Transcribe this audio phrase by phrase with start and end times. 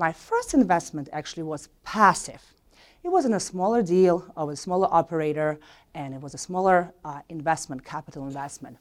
[0.00, 2.42] my first investment actually was passive.
[3.04, 5.60] It was in a smaller deal of a smaller operator,
[5.94, 8.78] and it was a smaller uh, investment, capital investment.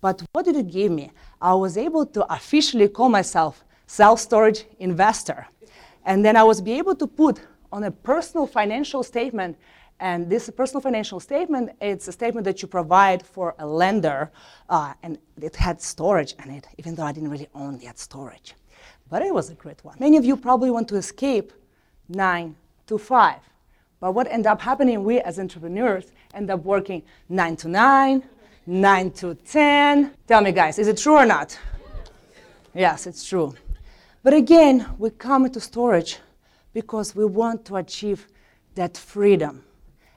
[0.00, 1.10] But what did it give me?
[1.42, 5.48] I was able to officially call myself self-storage investor.
[6.04, 7.40] And then I was be able to put
[7.72, 9.58] on a personal financial statement
[9.98, 14.30] and this personal financial statement, it's a statement that you provide for a lender,
[14.70, 18.54] uh, and it had storage in it, even though I didn't really own that storage.
[19.10, 19.96] But it was a great one.
[19.98, 21.52] Many of you probably want to escape
[22.08, 22.54] nine
[22.86, 23.40] to five.
[23.98, 28.22] But what ended up happening, we as entrepreneurs end up working nine to nine,
[28.66, 30.12] nine to 10.
[30.26, 31.58] Tell me, guys, is it true or not?
[32.72, 33.54] Yes, it's true.
[34.22, 36.18] But again, we come into storage
[36.72, 38.28] because we want to achieve
[38.76, 39.64] that freedom.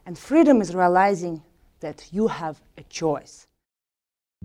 [0.06, 1.42] And freedom is realizing
[1.80, 3.48] that you have a choice.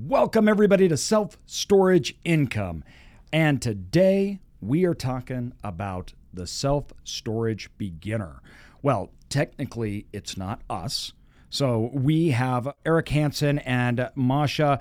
[0.00, 2.82] Welcome, everybody, to Self Storage Income.
[3.32, 8.40] And today we are talking about the self storage beginner.
[8.82, 11.12] Well, technically, it's not us.
[11.50, 14.80] So we have Erik Hansen and Masha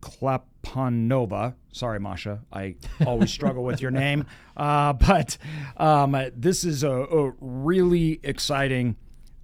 [0.00, 1.54] Klapanova.
[1.72, 2.42] Sorry, Masha.
[2.52, 4.26] I always struggle with your name.
[4.56, 5.36] Uh, but
[5.76, 8.96] um, this is a, a really exciting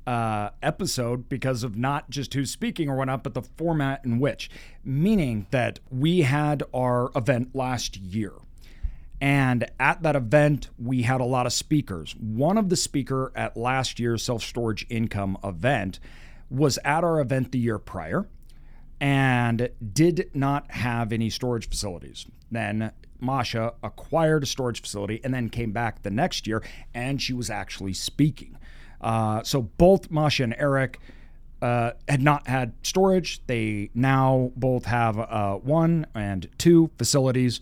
[0.06, 4.50] uh, episode because of not just who's speaking or whatnot, but the format in which.
[4.84, 8.32] Meaning that we had our event last year.
[9.20, 12.16] And at that event, we had a lot of speakers.
[12.16, 16.00] One of the speaker at last year's self storage income event
[16.50, 18.26] was at our event the year prior
[19.00, 22.26] and did not have any storage facilities.
[22.50, 27.32] Then Masha acquired a storage facility and then came back the next year and she
[27.32, 28.58] was actually speaking.
[29.02, 31.00] Uh, so both Masha and Erik
[31.60, 33.44] uh, had not had storage.
[33.46, 37.60] They now both have uh, one and two facilities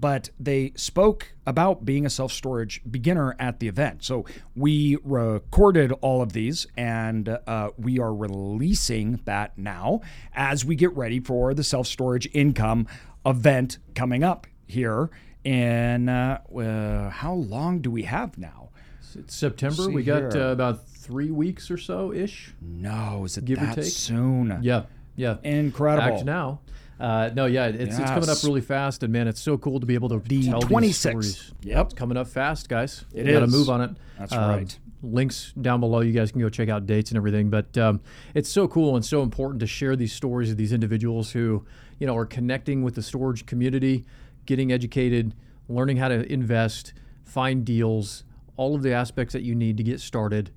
[0.00, 4.02] but they spoke about being a self storage beginner at the event.
[4.02, 4.24] So
[4.56, 10.00] we recorded all of these and uh, we are releasing that now
[10.32, 12.86] as we get ready for the self storage income
[13.26, 15.10] event coming up here.
[15.44, 18.69] Uh, uh, how long do we have now?
[19.16, 19.88] It's September.
[19.88, 22.52] We got uh, about three weeks or so ish.
[22.60, 24.58] No, is it Give that soon?
[24.62, 24.84] Yeah,
[25.16, 25.36] yeah.
[25.42, 26.16] Incredible.
[26.18, 26.60] Act now.
[27.00, 27.98] Uh, no, yeah, it's, yes.
[27.98, 30.42] it's coming up really fast, and man, it's so cool to be able to the
[30.48, 30.82] tell 26.
[30.82, 31.52] these stories.
[31.62, 33.06] Yep, it's coming up fast, guys.
[33.14, 33.90] It Got to move on it.
[34.18, 34.78] That's um, right.
[35.02, 36.00] Links down below.
[36.00, 37.48] You guys can go check out dates and everything.
[37.48, 38.02] But um,
[38.34, 41.64] it's so cool and so important to share these stories of these individuals who,
[41.98, 44.04] you know, are connecting with the storage community,
[44.44, 45.34] getting educated,
[45.70, 46.92] learning how to invest,
[47.24, 48.24] find deals,
[48.60, 50.50] all of the aspects that you need to get started,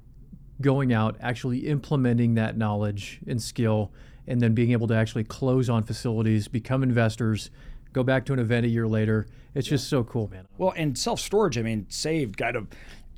[0.59, 3.93] going out, actually implementing that knowledge and skill
[4.27, 7.49] and then being able to actually close on facilities, become investors,
[7.93, 9.25] go back to an event a year later.
[9.55, 10.45] It's just so cool, man.
[10.57, 12.67] Well, and self storage, I mean, saved kind of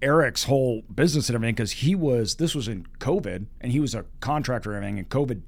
[0.03, 3.96] Erik's whole business and everything because he was, this was in COVID and he was
[3.96, 5.41] a contractor and everything, and COVID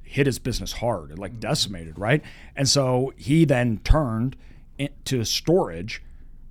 [0.00, 2.22] hit his business hard, and like decimated, right?
[2.56, 4.34] And so he then turned
[4.78, 6.02] into storage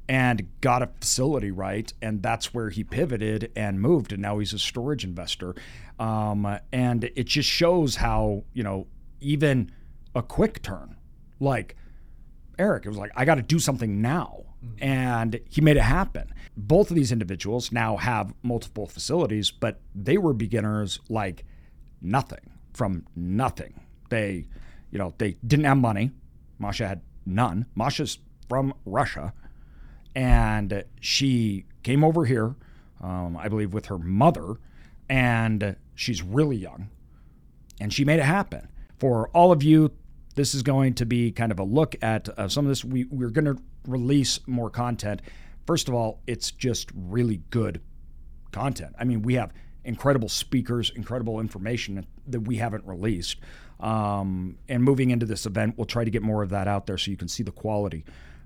[0.10, 4.54] and got a facility right and that's where he pivoted and moved and now he's
[4.54, 5.56] a storage investor.
[6.00, 8.88] Um, and it just shows how you know
[9.20, 9.72] even
[10.16, 10.96] a quick turn
[11.40, 11.76] like
[12.60, 14.44] erik it was like i got to do something now.
[14.58, 14.84] Mm-hmm.
[14.84, 16.34] and he made it happen.
[16.56, 21.46] Both of these individuals now have multiple facilities but they were beginners like
[22.02, 23.82] nothing from nothing.
[24.10, 24.48] They
[24.90, 26.12] you know they didn't have money.
[26.58, 27.66] Masha had none.
[27.76, 28.18] Masha's
[28.48, 29.34] from russia
[30.18, 32.56] and she came over here,
[33.02, 34.56] um, I believe, with her mother,
[35.08, 36.90] and she's really young,
[37.80, 38.68] and she made it happen.
[38.98, 39.92] For all of you,
[40.34, 42.84] this is going to be kind of a look at uh, some of this.
[42.84, 45.22] We, we're going to release more content.
[45.68, 47.80] First of all, it's just really good
[48.52, 48.96] content.
[49.00, 49.54] I mean, we have
[49.84, 53.38] incredible speakers, incredible information that we haven't released.
[53.80, 56.98] Um, and moving into this event, we'll try to get more of that out there
[56.98, 58.04] so you can see the quality.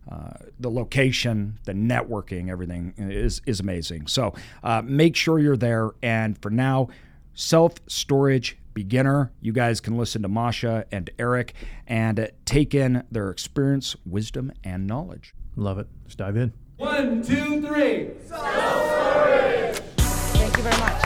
[0.09, 4.07] Uh, the location, the networking, everything is is amazing.
[4.07, 4.33] So
[4.63, 5.91] uh, make sure you're there.
[6.01, 6.89] And for now,
[7.33, 9.31] self storage beginner.
[9.41, 11.53] You guys can listen to Masha and Erik
[11.87, 15.33] and take in their experience, wisdom, and knowledge.
[15.55, 15.87] Love it.
[16.03, 16.53] Let's dive in.
[16.77, 18.09] One, two, three.
[18.25, 19.75] Self storage.
[19.97, 21.01] Thank you very much.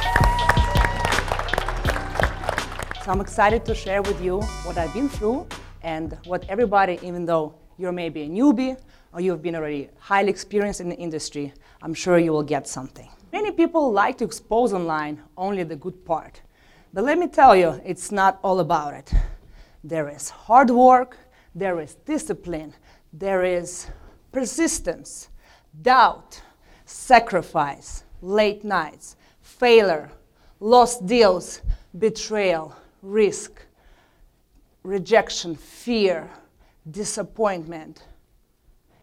[3.03, 5.47] So I'm excited to share with you what I've been through
[5.83, 8.77] and what everybody, even though you're maybe a newbie
[9.13, 13.09] or you've been already highly experienced in the industry, I'm sure you will get something.
[13.31, 16.41] Many people like to expose online only the good part.
[16.93, 19.13] But let me tell you, it's not all about it.
[19.83, 21.17] There is hard work,
[21.53, 22.73] there is discipline,
[23.13, 23.87] there is
[24.31, 25.29] persistence,
[25.81, 26.41] doubt,
[26.85, 30.09] sacrifice, late nights, failure,
[30.59, 31.61] lost deals,
[31.97, 33.61] betrayal, risk,
[34.83, 36.29] rejection, fear,
[36.89, 38.03] disappointment,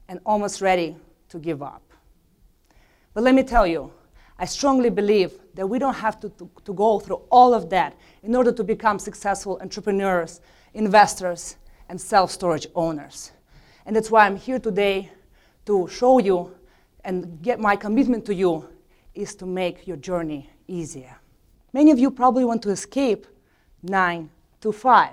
[0.08, 0.96] and almost ready
[1.28, 1.82] to give up.
[3.14, 3.92] But let me tell you,
[4.38, 7.96] I strongly believe that we don't have to, to, to, go through all of that
[8.22, 10.40] in order to become successful entrepreneurs,
[10.74, 11.56] investors,
[11.88, 13.32] and self storage owners.
[13.86, 15.10] And that's why I'm here today
[15.66, 16.54] to show you
[17.04, 18.68] and get my commitment to you
[19.14, 21.16] is to make your journey easier.
[21.72, 23.26] Many of you probably want to escape
[23.82, 24.30] 9
[24.60, 25.10] to 5.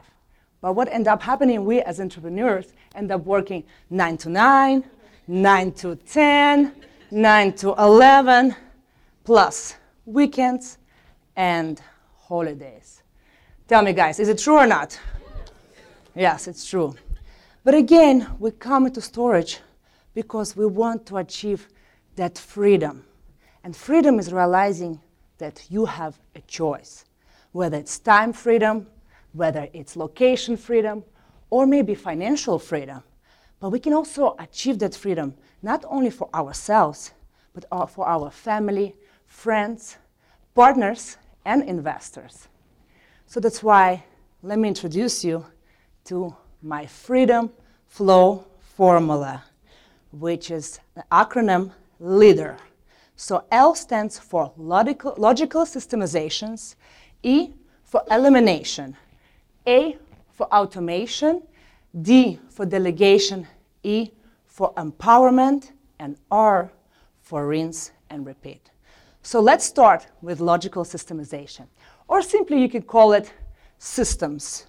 [0.61, 4.83] But what end up happening, we as entrepreneurs end up working 9 to 9,
[5.27, 6.75] 9 to 10,
[7.11, 8.55] 9 to 11,
[9.23, 9.75] plus
[10.05, 10.77] weekends
[11.35, 11.81] and
[12.17, 13.03] holidays.
[13.67, 14.99] Tell me, guys, is it true or not?
[16.15, 16.95] Yes, it's true.
[17.63, 19.59] But again, we come into storage
[20.13, 21.67] because we want to achieve
[22.15, 23.05] that freedom.
[23.63, 24.99] And freedom is realizing
[25.37, 27.05] that you have a choice,
[27.51, 28.87] whether it's time freedom,
[29.33, 31.03] whether it's location freedom,
[31.49, 33.03] or maybe financial freedom.
[33.59, 37.11] But we can also achieve that freedom not only for ourselves,
[37.53, 38.95] but for our family,
[39.25, 39.97] friends,
[40.55, 42.47] partners, and investors.
[43.25, 44.03] So that's why
[44.41, 45.45] let me introduce you
[46.05, 47.51] to my Freedom
[47.87, 49.43] Flow Formula,
[50.11, 52.57] which is an acronym LEADER.
[53.15, 56.75] So L stands for logical, logical systemizations,
[57.21, 57.49] E
[57.83, 58.95] for elimination,
[59.67, 59.97] A
[60.31, 61.43] for automation,
[62.01, 63.47] D for delegation,
[63.83, 64.11] E
[64.45, 66.71] for empowerment, and R
[67.21, 68.71] for rinse and repeat.
[69.21, 71.67] So let's start with logical systemization.
[72.07, 73.31] Or simply you could call it
[73.77, 74.65] systems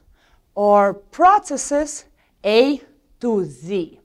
[0.55, 2.05] or processes
[2.45, 2.81] A
[3.21, 4.01] to Z.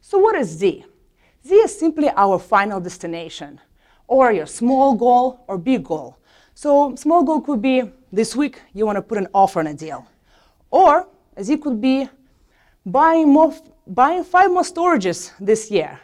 [0.00, 0.84] So what is Z?
[1.46, 3.60] Z is simply our final destination
[4.06, 6.18] or your small goal or big goal.
[6.54, 9.74] So small goal could be this week you want to put an offer on a
[9.74, 10.06] deal.
[10.70, 12.08] Or as it could be
[12.84, 13.54] buying, more,
[13.86, 15.98] buying five more storages this year.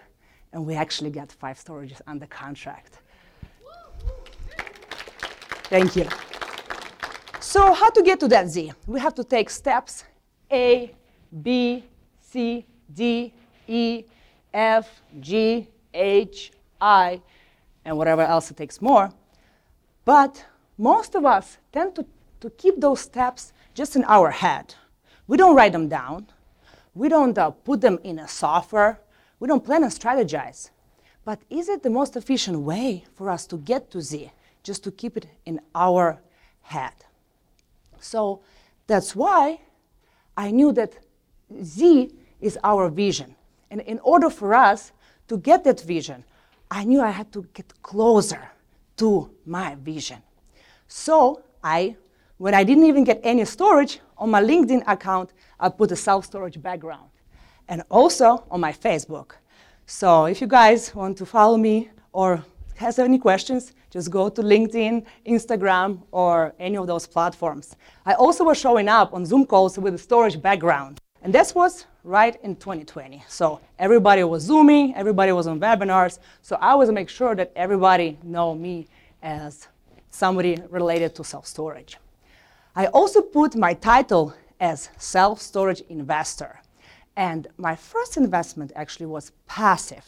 [0.52, 2.98] And we actually got five storages under contract.
[5.64, 6.06] Thank you.
[7.40, 8.72] So how to get to that Z?
[8.86, 10.04] We have to take steps
[10.50, 10.94] A,
[11.42, 11.84] B,
[12.20, 13.32] C, D,
[13.66, 14.04] E,
[14.52, 17.20] F, G, H, I,
[17.84, 19.10] and whatever else it takes more.
[20.04, 20.44] But
[20.76, 22.06] most of us tend to,
[22.40, 24.74] to keep those steps just in our head.
[25.26, 26.26] We don't write them down.
[26.94, 29.00] We don't uh, put them in a software.
[29.40, 30.70] We don't plan and strategize.
[31.24, 34.30] But is it the most efficient way for us to get to Z,
[34.62, 36.20] just to keep it in our
[36.62, 36.92] head?
[38.00, 38.42] So
[38.86, 39.60] that's why
[40.36, 40.98] I knew that
[41.62, 43.36] Z is our vision.
[43.70, 44.92] And in order for us
[45.28, 46.24] to get that vision,
[46.70, 48.50] I knew I had to get closer
[48.96, 50.22] to my vision.
[50.88, 51.96] So I,
[52.42, 55.30] when I didn't even get any storage on my LinkedIn account,
[55.60, 57.08] I put a self-storage background.
[57.68, 59.34] And also on my Facebook.
[59.86, 62.44] So if you guys want to follow me or
[62.74, 67.76] has any questions, just go to LinkedIn, Instagram, or any of those platforms.
[68.04, 70.98] I also was showing up on Zoom calls with a storage background.
[71.22, 73.22] And this was right in 2020.
[73.28, 76.18] So everybody was Zooming, everybody was on webinars.
[76.40, 78.88] So I was make sure that everybody know me
[79.22, 79.68] as
[80.10, 81.98] somebody related to self-storage.
[82.74, 86.60] I also put my title as self-storage investor.
[87.17, 90.06] And my first investment actually was passive.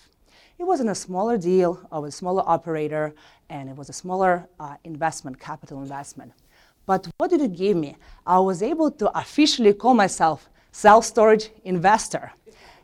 [0.59, 3.14] It was in a smaller deal of a smaller operator,
[3.50, 6.33] and it was a smaller uh, investment, capital investment.
[6.87, 7.97] But what did it give me?
[8.26, 12.33] I was able to officially call myself self-storage investor.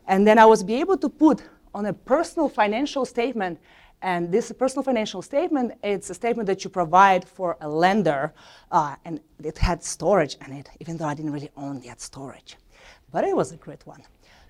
[0.07, 1.41] And then I was be able to put
[1.73, 3.59] on a personal financial statement,
[4.01, 8.33] and this personal financial statement, it's a statement that you provide for a lender,
[8.71, 12.57] uh, and it had storage in it, even though I didn't really own that storage.
[13.11, 14.01] But it was a great one.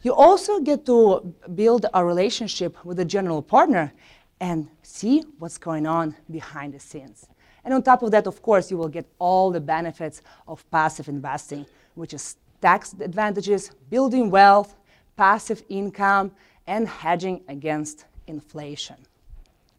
[0.03, 3.93] You also get to build a relationship with a general partner
[4.39, 7.27] and see what's going on behind the scenes.
[7.63, 11.07] And on top of that, of course, you will get all the benefits of passive
[11.07, 14.75] investing, which is tax advantages, building wealth,
[15.17, 16.31] passive income,
[16.65, 18.95] and hedging against inflation.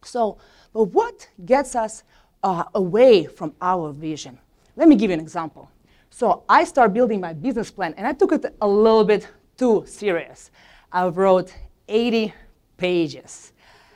[0.05, 0.37] So,
[0.73, 2.03] but what gets us
[2.43, 4.37] uh, away from our vision?
[4.75, 5.69] Let me give you an example.
[6.09, 9.83] So I started building my business plan, and I took it a little bit too
[9.87, 10.51] serious.
[10.91, 11.53] I wrote
[11.87, 12.33] 80
[12.77, 13.53] pages.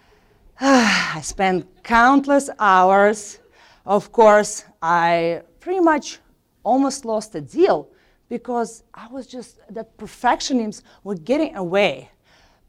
[0.59, 3.39] I spent countless hours.
[3.85, 6.19] Of course, I pretty much
[6.63, 7.89] almost lost a deal
[8.29, 12.09] because I was just, that perfectionism was getting away.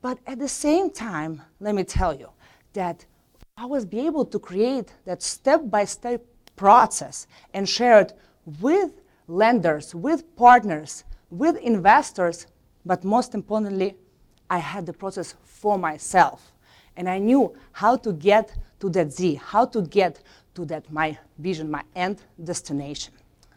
[0.00, 2.28] But at the same time, let me tell you
[2.74, 3.04] that
[3.60, 6.24] I was be able to create that step-by-step
[6.54, 8.12] process and share it
[8.60, 8.92] with
[9.26, 12.46] lenders, with partners, with investors,
[12.86, 13.96] but most importantly,
[14.48, 16.52] I had the process for myself.
[16.96, 20.22] And I knew how to get to that Z, how to get
[20.54, 23.12] to that my vision, my end destination.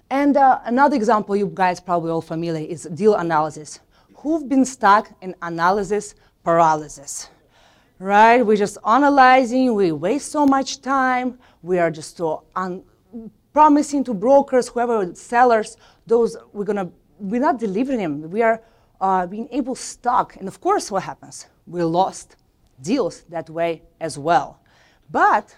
[0.10, 3.79] And uh, another example you guys probably all familiar is deal analysis.
[4.15, 7.29] Who've been stuck in analysis paralysis?
[8.01, 8.41] Right?
[8.41, 12.84] We're just analyzing, we waste so much time, we are just so un-
[13.53, 15.77] promising to brokers, whoever sellers,
[16.08, 16.89] those we're gonna
[17.20, 18.31] we're not delivering them.
[18.31, 18.60] We are
[19.00, 20.36] uh, being able stuck.
[20.38, 21.46] And of course, what happens?
[21.67, 22.38] We lost
[22.81, 24.60] deals that way as well.
[25.12, 25.55] But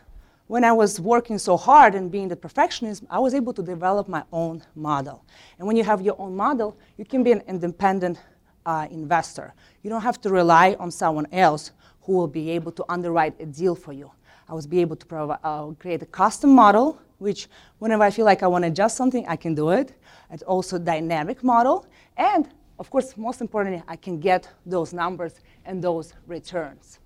[0.47, 4.09] when I was working so hard and being the perfectionist, I was able to develop
[4.09, 5.23] my own model.
[5.57, 8.19] And when you have your own model, you can be an independent
[8.65, 9.53] uh, investor.
[9.81, 11.71] You don't have to rely on someone else
[12.03, 14.11] who will be able to underwrite a deal for you.
[14.47, 17.47] I will be able to provide, uh, create a custom model, which
[17.79, 19.93] whenever I feel like I want to adjust something, I can do it.
[20.29, 21.85] It's also dynamic model,
[22.17, 26.99] and of course, most importantly, I can get those numbers and those returns.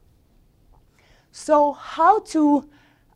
[1.31, 2.67] So, how to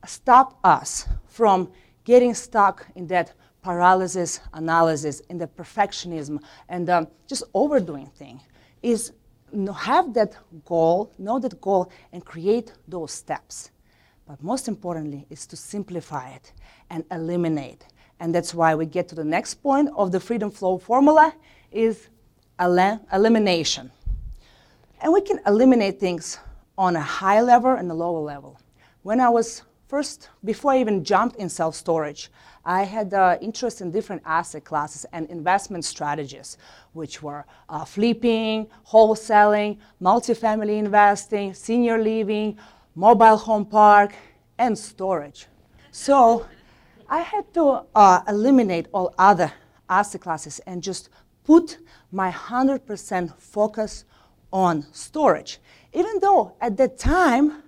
[0.06, 1.72] stop us from
[2.04, 3.34] getting stuck in that
[3.64, 8.42] paralysis analysis, in the perfectionism, and um, just overdoing thing
[8.82, 9.14] is
[9.74, 13.72] have that goal, know that goal, and create those steps.
[14.28, 16.54] But most importantly, is to simplify it
[16.90, 17.86] and eliminate.
[18.20, 21.34] And that's why we get to the next point of the freedom flow formula
[21.72, 22.08] is
[22.60, 23.92] el- elimination.
[25.02, 26.38] And we can eliminate things
[26.78, 28.60] on a high level and a lower level.
[29.02, 32.32] When I was first, before I even jumped in self storage,
[32.64, 36.58] I had uh, interest in different asset classes and investment strategies,
[36.94, 42.58] which were uh, flipping, wholesaling, multifamily investing, senior living,
[42.96, 44.16] mobile home park,
[44.58, 45.48] and storage.
[45.92, 46.46] So
[47.10, 49.52] I had to uh, eliminate all other
[49.90, 51.10] asset classes and just
[51.44, 51.80] put
[52.14, 54.06] my 100% focus
[54.54, 55.60] on storage.
[55.92, 57.64] Even though at that time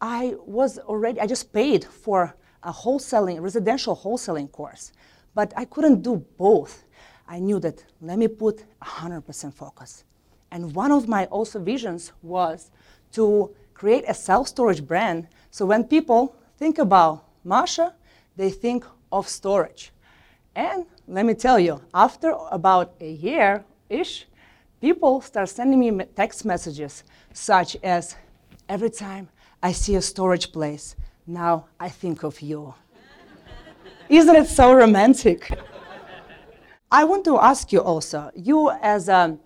[0.00, 4.92] I was already, I just paid for a wholesaling, residential wholesaling course,
[5.34, 6.84] but I couldn't do both.
[7.28, 10.04] I knew that let me put 100% focus.
[10.50, 12.70] And one of my also visions was
[13.12, 15.28] to create a self-storage brand.
[15.50, 17.94] So when people think about Masha,
[18.36, 19.92] they think of storage.
[20.54, 24.26] And let me tell you, after about a year ish,
[24.80, 28.16] people start sending me text messages such as
[28.68, 29.28] every time
[29.66, 30.94] I see a storage place,
[31.26, 32.72] now I think of you.
[34.08, 35.40] Isn't it so romantic?
[36.88, 39.40] I want to ask you also, you as um,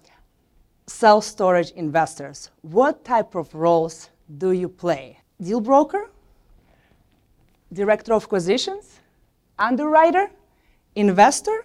[0.86, 5.18] a self storage investors, what type of roles do you play?
[5.40, 6.10] Deal broker?
[7.72, 9.00] Director of acquisitions?
[9.58, 10.30] Underwriter?
[10.96, 11.64] Investor?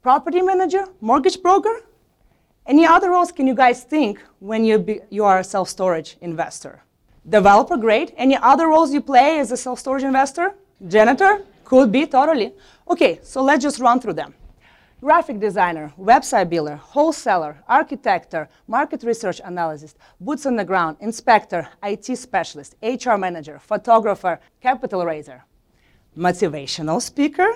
[0.00, 0.86] Property manager?
[1.02, 1.82] Mortgage broker?
[2.66, 6.16] Any other roles can you guys think when you, be, you are a self storage
[6.22, 6.82] investor?
[7.28, 8.14] Developer, great.
[8.16, 10.54] Any other roles you play as a self storage investor?
[10.86, 11.42] Janitor?
[11.64, 12.54] Could be, totally.
[12.88, 14.32] Okay, so let's just run through them.
[15.00, 18.34] Graphic designer, website builder, wholesaler, architect,
[18.66, 25.44] market research analyst, boots on the ground, inspector, IT specialist, HR manager, photographer, capital raiser,
[26.16, 27.54] motivational speaker.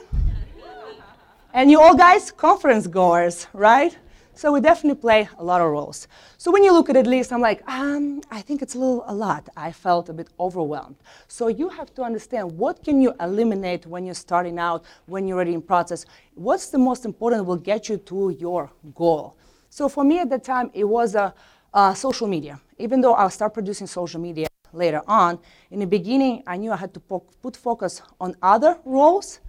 [1.54, 3.96] and you all guys, conference goers, right?
[4.34, 6.08] So we definitely play a lot of roles.
[6.38, 9.04] So when you look at it list, I'm like, um, I think it's a little
[9.06, 9.48] a lot.
[9.56, 10.96] I felt a bit overwhelmed.
[11.28, 15.36] So you have to understand what can you eliminate when you're starting out, when you're
[15.36, 16.06] already in process.
[16.34, 19.36] What's the most important will get you to your goal.
[19.68, 21.34] So for me at that time, it was a,
[21.74, 22.58] uh, social media.
[22.78, 25.38] Even though I'll start producing social media later on,
[25.70, 29.40] in the beginning, I knew I had to po- put focus on other roles,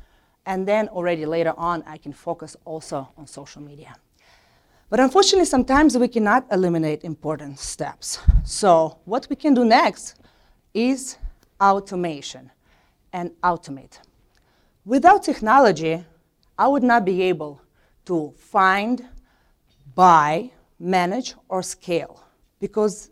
[0.45, 3.95] and then already later on, I can focus also on social media.
[4.89, 8.19] But unfortunately, sometimes we cannot eliminate important steps.
[8.43, 10.15] So, what we can do next
[10.73, 11.17] is
[11.59, 12.51] automation
[13.11, 13.99] and automate.
[14.85, 16.03] Without technology,
[16.57, 17.61] I would not be able
[18.05, 19.07] to find,
[19.95, 22.21] buy, manage, or scale.
[22.59, 23.09] Because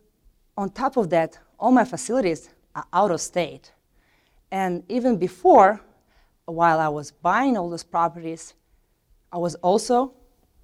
[0.58, 3.72] on top of that, all my facilities are out of state.
[4.52, 5.82] And even before,
[6.46, 8.54] while I was buying all those properties,
[9.32, 10.14] I was also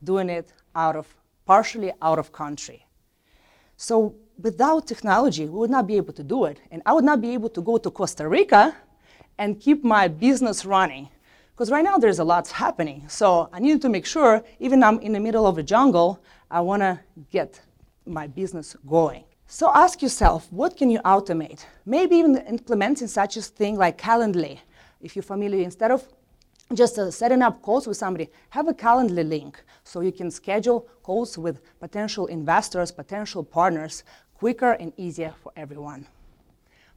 [0.04, 1.08] doing it out of
[1.46, 2.86] partially out of country.
[3.78, 6.60] So without technology, we would not be able to do it.
[6.72, 8.76] And I would not be able to go to Costa Rica
[9.38, 11.10] and keep my business running.
[11.52, 13.06] Because right now there's a lot happening.
[13.08, 16.20] So I needed to make sure, even I'm in the middle of a jungle,
[16.52, 17.00] I want to
[17.32, 17.60] get
[18.06, 19.24] my business going.
[19.48, 21.66] So ask yourself, what can you automate?
[21.86, 24.60] Maybe even implementing such a thing like Calendly.
[25.02, 26.06] If you're familiar, instead of
[26.74, 30.88] just uh, setting up calls with somebody, have a Calendly link so you can schedule
[31.04, 36.06] calls with potential investors, potential partners, quicker and easier for everyone.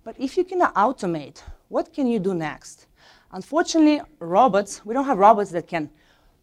[0.03, 2.87] But if you cannot automate, what can you do next?
[3.33, 5.91] Unfortunately, robots, we don't have robots that can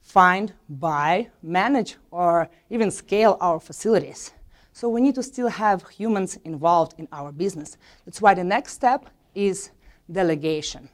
[0.01, 4.31] find, buy, manage, or even scale our facilities.
[4.71, 7.77] So we need to still have humans involved in our business.
[8.05, 9.71] That's why the next step is
[10.09, 10.87] delegation.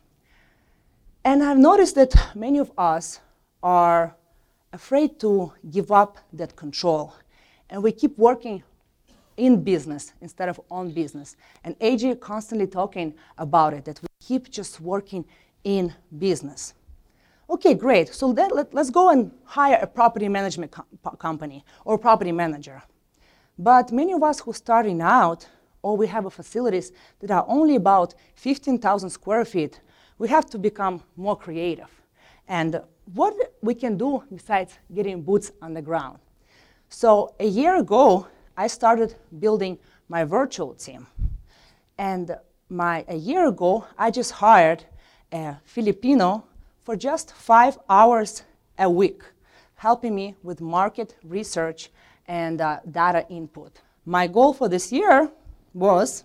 [1.26, 3.22] And I've noticed that many of us
[3.62, 4.16] are
[4.74, 7.14] afraid to give up that control.
[7.70, 8.62] And we keep working
[9.38, 11.38] in business instead of on business.
[11.64, 15.24] And AJ constantly talking about it, that we keep just working
[15.64, 16.74] in business.
[17.50, 18.14] Okay, great.
[18.14, 20.86] So let, us go and hire a property management com-
[21.18, 22.82] company or property manager.
[23.58, 25.48] But many of us who are starting out,
[25.82, 29.80] or we have facilities that are only about 15,000 square feet,
[30.24, 31.92] we have to become more creative.
[32.48, 32.82] And
[33.14, 36.20] what we can do besides getting boots on the ground.
[36.88, 39.78] So a year ago, I started building
[40.08, 41.08] my virtual team.
[41.98, 42.38] And
[42.70, 44.86] my, a year ago, I just hired
[45.34, 46.46] a Filipino
[46.86, 48.44] for just five hours
[48.80, 49.24] a week,
[49.76, 51.90] helping me with market research
[52.30, 53.82] and uh, data input.
[54.06, 55.30] My goal for this year
[55.74, 56.24] was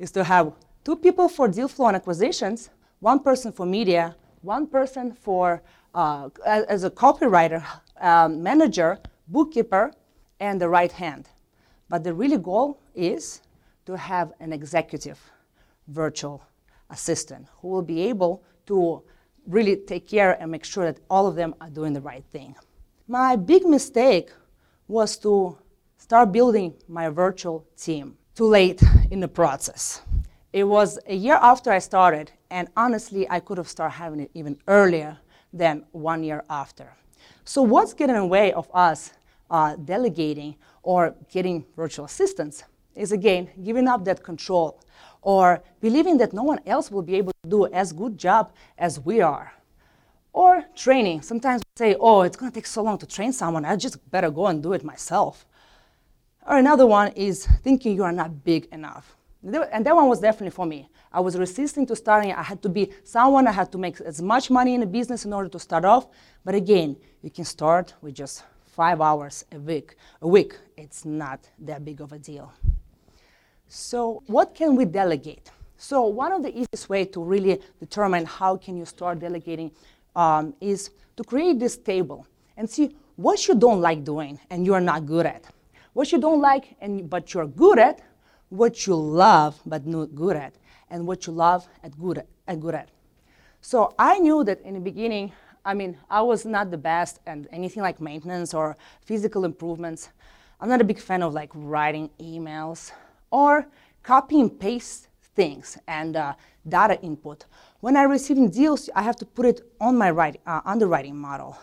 [0.00, 4.66] is to have two people for deal flow and acquisitions, one person for media, one
[4.66, 5.62] person for
[5.94, 7.64] uh, as a copywriter,
[8.00, 9.92] um, manager, bookkeeper,
[10.38, 11.28] and the right hand.
[11.88, 13.42] But the really goal is
[13.86, 15.18] to have an executive
[15.88, 16.42] virtual
[16.90, 19.02] assistant who will be able to
[19.46, 22.54] really take care and make sure that all of them are doing the right thing.
[23.08, 24.30] My big mistake
[24.86, 25.58] was to
[25.98, 30.02] start building my virtual team too late in the process.
[30.52, 34.30] It was a year after I started, and honestly, I could have started having it
[34.34, 35.18] even earlier
[35.52, 36.92] than one year after.
[37.44, 39.12] So, what's getting in the way of us
[39.50, 44.80] uh, delegating or getting virtual assistants is again giving up that control
[45.22, 48.98] or believing that no one else will be able to do as good job as
[49.00, 49.52] we are.
[50.32, 51.22] Or training.
[51.22, 53.64] Sometimes we say oh it's going to take so long to train someone.
[53.64, 55.46] I just better go and do it myself.
[56.46, 60.50] Or another one is thinking you are not big enough and that one was definitely
[60.50, 63.78] for me i was resisting to starting i had to be someone i had to
[63.78, 66.08] make as much money in the business in order to start off
[66.44, 71.40] but again you can start with just five hours a week, a week, it's not
[71.58, 72.50] that big of a deal.
[73.68, 75.50] So what can we delegate?
[75.76, 79.70] So one of the easiest way to really determine how can you start delegating
[80.16, 82.26] um, is to create this table
[82.56, 85.44] and see what you don't like doing and you're not good at.
[85.92, 88.00] What you don't like and but you're good at,
[88.50, 90.54] what you love but not good at,
[90.90, 92.90] and what you love at good at, good at.
[93.60, 95.32] So I knew that in the beginning
[95.64, 100.08] I mean, I was not the best at anything like maintenance or physical improvements.
[100.60, 102.92] I'm not a big fan of like writing emails
[103.30, 103.66] or
[104.02, 106.34] copy and paste things and uh,
[106.66, 107.44] data input.
[107.80, 111.58] When I receive deals, I have to put it on my write, uh, underwriting model.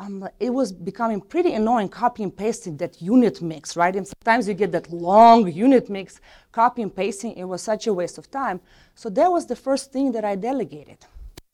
[0.00, 3.94] Um, it was becoming pretty annoying copy and pasting that unit mix, right?
[3.94, 7.34] And sometimes you get that long unit mix, copy and pasting.
[7.34, 8.62] It was such a waste of time.
[8.94, 11.04] So that was the first thing that I delegated.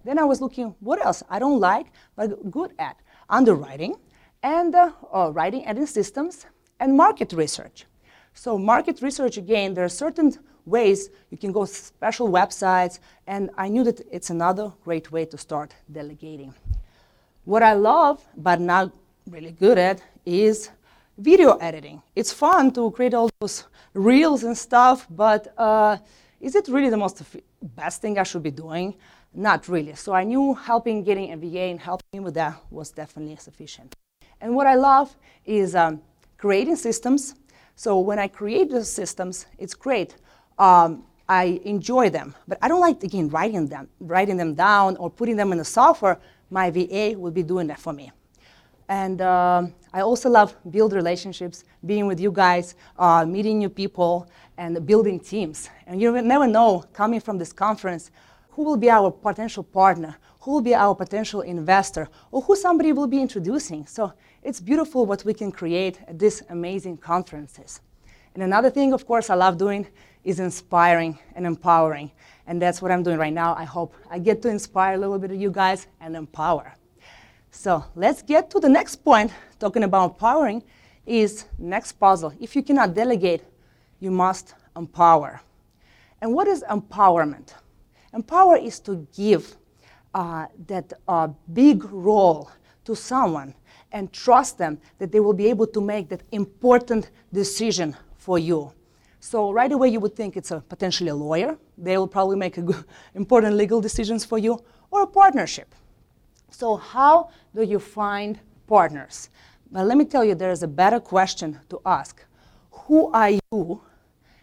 [0.04, 2.96] Then I was looking, what else I don't like but good at?
[3.28, 3.96] Underwriting
[4.44, 6.46] and uh, uh, writing editing systems
[6.78, 7.86] and market research.
[8.32, 10.32] So market research, again, there are certain
[10.66, 15.36] ways you can go special websites, and I knew that it's another great way to
[15.36, 16.54] start delegating.
[17.46, 18.90] What I love, but not
[19.30, 20.68] really good at, is
[21.16, 22.02] video editing.
[22.16, 23.62] It's fun to create all those
[23.94, 25.98] reels and stuff, but uh,
[26.40, 27.22] is it really the most
[27.62, 28.96] best thing I should be doing?
[29.32, 29.94] Not really.
[29.94, 33.94] So I knew helping getting a VA and helping with that was definitely sufficient.
[34.40, 36.02] And what I love is um,
[36.38, 37.36] creating systems.
[37.76, 40.16] So when I create those systems, it's great.
[40.58, 45.10] Um, I enjoy them, but I don't like again writing them, writing them down or
[45.10, 46.18] putting them in the software.
[46.50, 48.12] My VA will be doing that for me.
[48.88, 54.28] And uh, I also love build relationships, being with you guys, uh, meeting new people,
[54.56, 55.68] and building teams.
[55.86, 58.10] And you never know, coming from this conference,
[58.50, 62.92] who will be our potential partner, who will be our potential investor, or who somebody
[62.92, 63.86] will be introducing.
[63.86, 67.80] So it's beautiful what we can create at these amazing conferences.
[68.34, 69.86] And another thing, of course, I love doing
[70.22, 72.12] is inspiring and empowering.
[72.46, 73.54] And that's what I'm doing right now.
[73.54, 76.74] I hope I get to inspire a little bit of you guys and empower.
[77.50, 80.62] So let's get to the next point, talking about empowering,
[81.06, 82.32] is next puzzle.
[82.40, 83.42] If you cannot delegate,
[84.00, 85.40] you must empower.
[86.20, 87.54] And what is empowerment?
[88.12, 89.56] Empower is to give
[90.14, 92.50] uh, that uh, big role
[92.84, 93.54] to someone
[93.92, 98.72] and trust them that they will be able to make that important decision for you.
[99.20, 101.58] So right away you would think it's a potentially a lawyer.
[101.78, 102.84] They will probably make good,
[103.14, 105.74] important legal decisions for you, or a partnership.
[106.50, 109.30] So how do you find partners?
[109.70, 112.24] Well, let me tell you, there is a better question to ask.
[112.70, 113.82] Who are you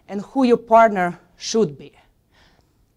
[0.08, 1.94] and who your partner should be?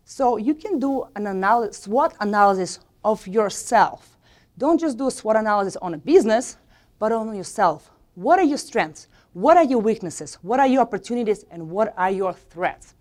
[0.04, 4.16] So you can do an analysis, SWOT analysis of yourself.
[4.58, 6.56] Don't just do a SWOT analysis on a business,
[6.98, 7.90] but on yourself.
[8.14, 9.08] What are your strengths?
[9.32, 10.38] What are your weaknesses?
[10.42, 11.44] What are your opportunities?
[11.50, 12.94] And what are your threats?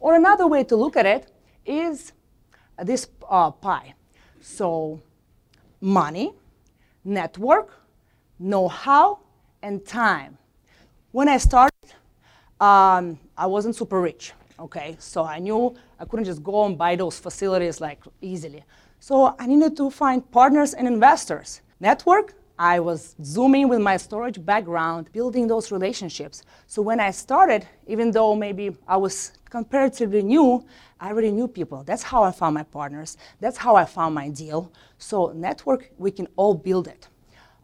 [0.00, 1.30] Or another way to look at it
[1.66, 2.12] is
[2.82, 3.94] this uh, pie.
[4.40, 5.00] So,
[5.80, 6.32] money,
[7.04, 7.72] network,
[8.38, 9.20] know how,
[9.62, 10.38] and time.
[11.10, 11.72] When I started,
[12.60, 14.96] um, I wasn't super rich, okay?
[14.98, 18.64] So I knew I couldn't just go and buy those facilities like easily.
[19.00, 21.60] So I needed to find partners and investors.
[21.80, 26.42] Network, I was zooming with my storage background, building those relationships.
[26.66, 30.64] So when I started, even though maybe I was comparatively new,
[31.00, 31.82] I already knew people.
[31.84, 33.16] That's how I found my partners.
[33.40, 34.72] That's how I found my deal.
[34.98, 37.08] So network, we can all build it.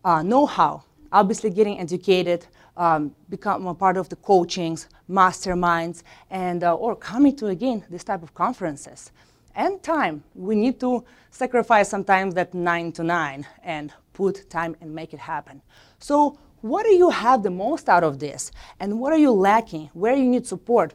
[0.04, 6.74] Uh, know-how, obviously getting educated, um, become a part of the coachings, masterminds, and uh,
[6.74, 9.12] or coming to again this type of conferences.
[9.54, 14.92] And time, we need to sacrifice sometimes that nine to nine and put time and
[14.92, 15.62] make it happen.
[15.98, 19.90] So, what do you have the most out of this, and what are you lacking?
[19.92, 20.94] Where you need support?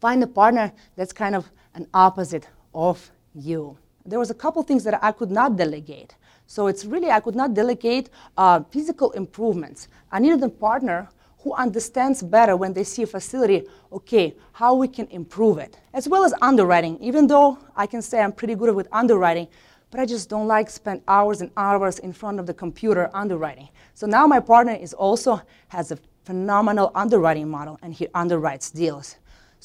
[0.00, 3.78] Find a partner that's kind of an opposite of you.
[4.04, 6.14] There was a couple things that I could not delegate.
[6.46, 9.88] So it's really, I could not delegate uh, physical improvements.
[10.12, 14.88] I needed a partner who understands better when they see a facility, okay, how we
[14.88, 16.98] can improve it, as well as underwriting.
[17.00, 19.48] Even though I can say I'm pretty good with underwriting,
[19.90, 23.68] but I just don't like spend hours and hours in front of the computer underwriting.
[23.94, 29.16] So now my partner is also has a phenomenal underwriting model, and he underwrites deals.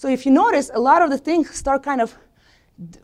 [0.01, 2.17] So if you notice, a lot of the things start kind of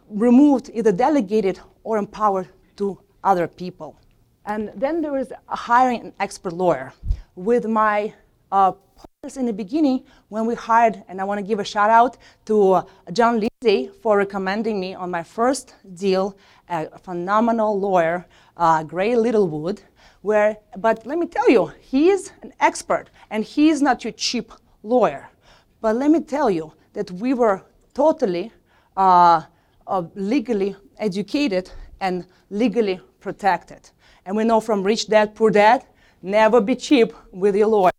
[0.10, 4.00] removed, either delegated or empowered to other people.
[4.46, 6.94] And then there is hiring an expert lawyer.
[7.36, 8.16] With my
[8.52, 11.92] uh, partners in the beginning, when we hired, and I want to give a shout
[11.92, 12.84] out to uh,
[13.14, 16.36] John Lindsay for recommending me on my first deal,
[16.68, 18.26] a phenomenal lawyer,
[18.58, 19.84] uh, Gray Littlewood.
[20.24, 24.14] Where, but let me tell you, he is an expert, and he is not your
[24.14, 25.30] cheap lawyer.
[25.80, 27.62] But let me tell you that we were
[27.94, 28.52] totally
[28.98, 29.44] uh,
[29.86, 33.92] uh, legally educated and legally protected.
[34.26, 35.86] And we know from Rich Dad, Poor Dad,
[36.24, 37.92] never be cheap with your lawyer.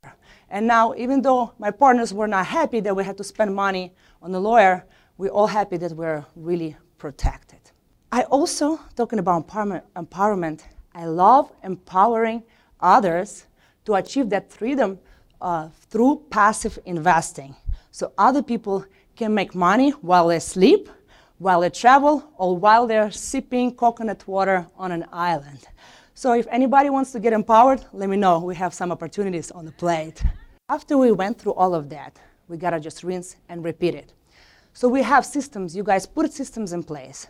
[0.50, 3.94] And now, even though my partners were not happy that we had to spend money
[4.20, 4.84] on a lawyer,
[5.16, 7.60] we're all happy that we're really protected.
[8.10, 12.42] I also, talking about empowerment, empowerment I love empowering
[12.80, 13.46] others
[13.84, 14.98] to achieve that freedom
[15.40, 17.54] uh, through passive investing.
[17.90, 18.84] So other people
[19.16, 20.88] can make money while they sleep
[21.38, 25.66] while they travel or while they're sipping coconut water on an island.
[26.14, 28.40] So if anybody wants to get empowered, let me know.
[28.40, 30.22] We have some opportunities on the plate.
[30.68, 34.12] After we went through all of that, we gotta just rinse and repeat it.
[34.72, 37.28] So we have systems, you guys put systems in place.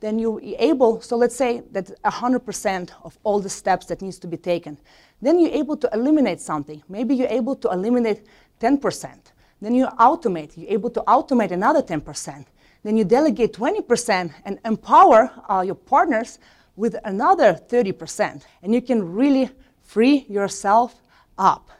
[0.00, 4.28] Then you're able, so let's say that 100% of all the steps that needs to
[4.28, 4.78] be taken.
[5.20, 6.80] Then you're able to eliminate something.
[6.88, 8.24] Maybe you're able to eliminate
[8.60, 9.18] 10%.
[9.60, 12.46] Then you automate, you're able to automate another 10%.
[12.84, 16.38] Then you delegate 20% and empower uh, your partners
[16.76, 18.42] with another 30%.
[18.62, 19.50] And you can really
[19.82, 21.02] free yourself
[21.36, 21.70] up.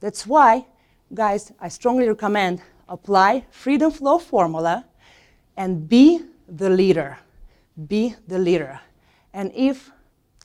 [0.00, 0.66] That's why,
[1.12, 4.84] guys, I strongly recommend apply Freedom Flow formula
[5.56, 7.18] and be the leader.
[7.88, 8.80] Be the leader.
[9.32, 9.90] And if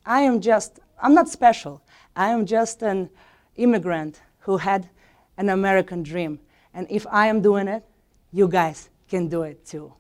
[0.06, 1.82] I am just, I'm not special,
[2.16, 3.10] I am just an
[3.56, 4.90] immigrant who had
[5.38, 6.40] an American dream.
[6.74, 7.84] And if I am doing it,
[8.32, 9.94] you guys can do it too.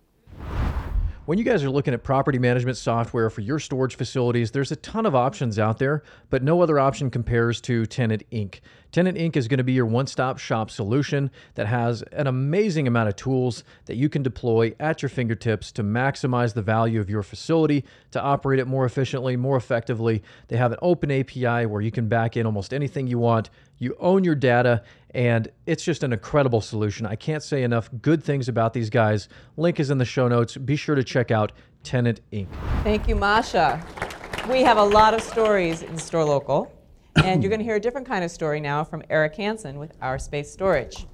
[1.29, 4.75] When you guys are looking at property management software for your storage facilities, there's a
[4.75, 6.01] ton of options out there,
[6.31, 8.61] but no other option compares to Tenant Inc.
[8.91, 9.37] Tenant Inc.
[9.37, 13.15] is going to be your one stop shop solution that has an amazing amount of
[13.15, 17.85] tools that you can deploy at your fingertips to maximize the value of your facility,
[18.09, 20.23] to operate it more efficiently, more effectively.
[20.47, 23.51] They have an open API where you can back in almost anything you want.
[23.79, 27.05] You own your data, and it's just an incredible solution.
[27.05, 29.29] I can't say enough good things about these guys.
[29.55, 30.57] Link is in the show notes.
[30.57, 32.47] Be sure to check out Tenant Inc.
[32.83, 33.81] Thank you, Masha.
[34.49, 36.71] We have a lot of stories in Store Local,
[37.23, 39.93] and you're going to hear a different kind of story now from Erik Hansen with
[40.01, 41.07] Our Space Storage.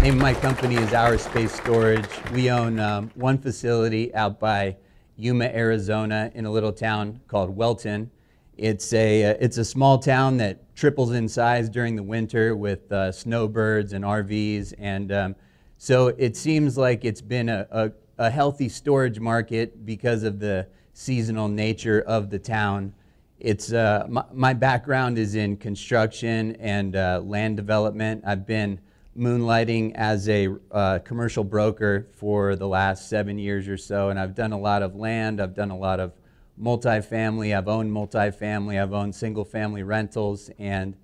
[0.00, 2.08] Name of my company is Our Space Storage.
[2.32, 4.76] We own um, one facility out by
[5.16, 8.10] Yuma, Arizona, in a little town called Wellton.
[8.58, 12.90] It's a uh, it's a small town that triples in size during the winter with
[12.90, 15.36] uh, snowbirds and RVs, and um,
[15.76, 20.66] so it seems like it's been a, a, a healthy storage market because of the
[20.92, 22.92] seasonal nature of the town.
[23.38, 28.24] It's uh, my, my background is in construction and uh, land development.
[28.26, 28.80] I've been
[29.16, 34.34] moonlighting as a uh, commercial broker for the last seven years or so, and I've
[34.34, 35.40] done a lot of land.
[35.40, 36.12] I've done a lot of
[36.60, 37.56] multifamily.
[37.56, 38.80] I've owned multifamily.
[38.80, 40.96] I've owned single family rentals, and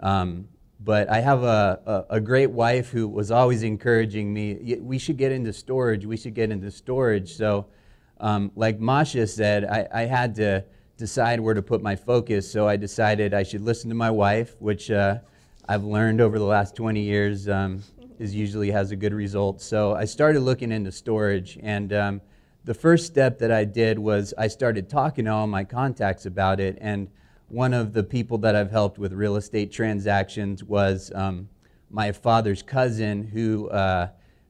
[0.00, 0.48] um,
[0.80, 4.76] but I have a, a, a, great wife who was always encouraging me.
[4.80, 6.04] We should get into storage.
[6.04, 7.34] We should get into storage.
[7.34, 7.66] So,
[8.20, 10.64] um, like Masha said, I, I, had to
[10.98, 12.50] decide where to put my focus.
[12.50, 14.90] So I decided I should listen to my wife, which.
[14.90, 15.18] Uh,
[15.68, 17.82] I've learned over the last 20 years um,
[18.20, 19.60] is usually has a good result.
[19.60, 22.20] So I started looking into storage, and um,
[22.66, 26.58] the first step that I did was I started talking to all my contacts about
[26.58, 26.76] it.
[26.80, 27.08] And
[27.48, 31.48] one of the people that I've helped with real estate transactions was um,
[31.90, 34.08] my father's cousin, who uh,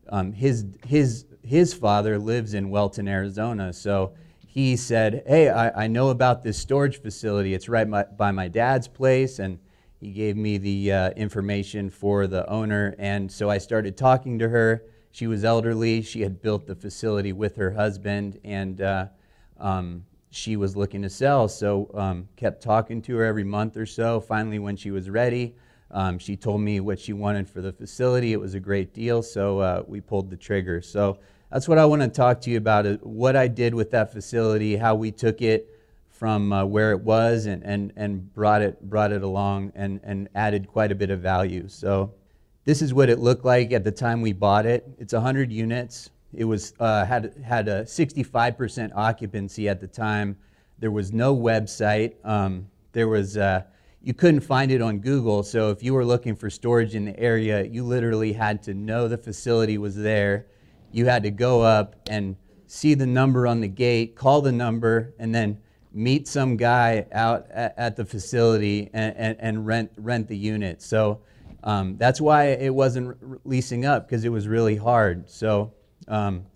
[0.09, 3.71] um, his his his father lives in Wellton, Arizona.
[3.75, 4.15] So
[4.47, 7.53] he said, "Hey, I, I know about this storage facility.
[7.53, 9.61] It's right by, by my dad's place, and."
[9.99, 14.49] He gave me the uh, information for the owner, and so I started talking to
[14.51, 14.85] her.
[15.17, 16.03] She was elderly.
[16.03, 19.07] She had built the facility with her husband, and uh,
[19.59, 21.49] um, she was looking to sell.
[21.49, 24.21] So um, kept talking to her every month or so.
[24.21, 25.55] Finally, when she was ready,
[25.91, 28.35] um, she told me what she wanted for the facility.
[28.35, 30.83] It was a great deal, so uh, we pulled the trigger.
[30.83, 31.17] So
[31.51, 34.13] that's what I want to talk to you about: is what I did with that
[34.13, 38.83] facility, how we took it from uh, where it was and, and, and brought, it,
[38.83, 41.69] brought it along and, and added quite a bit of value.
[41.69, 42.13] So
[42.67, 44.87] this is what it looked like at the time we bought it.
[44.99, 46.11] It's 100 units.
[46.35, 50.37] It was, uh, had, had a 65% occupancy at the time.
[50.81, 52.15] There was no website.
[52.25, 53.63] Um, there was, uh,
[54.03, 55.45] you couldn't find it on Google.
[55.45, 59.07] So if you were looking for storage in the area, you literally had to know
[59.07, 60.47] the facility was there.
[60.91, 62.35] You had to go up and
[62.67, 65.59] see the number on the gate, call the number, and then
[65.93, 70.83] meet some guy out at, at the facility and, and, and, rent, rent the unit.
[70.83, 71.21] So
[71.67, 75.29] um, that's why it wasn't leasing up because it was really hard.
[75.29, 75.75] So
[76.07, 76.47] um,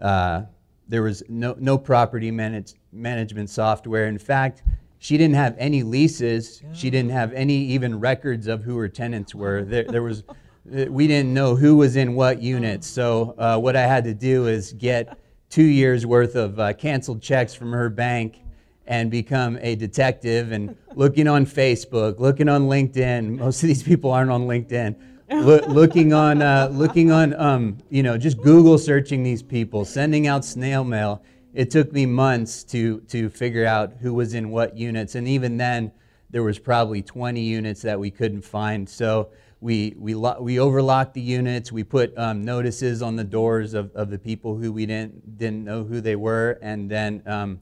[0.00, 0.44] uh,
[0.88, 4.06] there was no, no property manage, management software.
[4.06, 4.62] In fact,
[4.98, 6.62] she didn't have any leases.
[6.72, 9.62] She didn't have any even records of who her tenants were.
[9.62, 10.24] There, there was,
[10.64, 12.86] we didn't know who was in what units.
[12.86, 15.18] So uh, what I had to do is get
[15.50, 18.38] two years worth of uh, canceled checks from her bank
[18.86, 23.38] and become a detective and looking on Facebook, looking on LinkedIn.
[23.38, 24.96] Most of these people aren't on LinkedIn.
[25.28, 30.28] Lo- looking on, uh, looking on, um, you know, just Google searching these people, sending
[30.28, 31.22] out snail mail.
[31.52, 35.56] It took me months to to figure out who was in what units, and even
[35.56, 35.90] then,
[36.30, 38.88] there was probably 20 units that we couldn't find.
[38.88, 41.72] So we we lo- we overlocked the units.
[41.72, 45.64] We put um, notices on the doors of, of the people who we didn't didn't
[45.64, 47.22] know who they were, and then.
[47.26, 47.60] Um,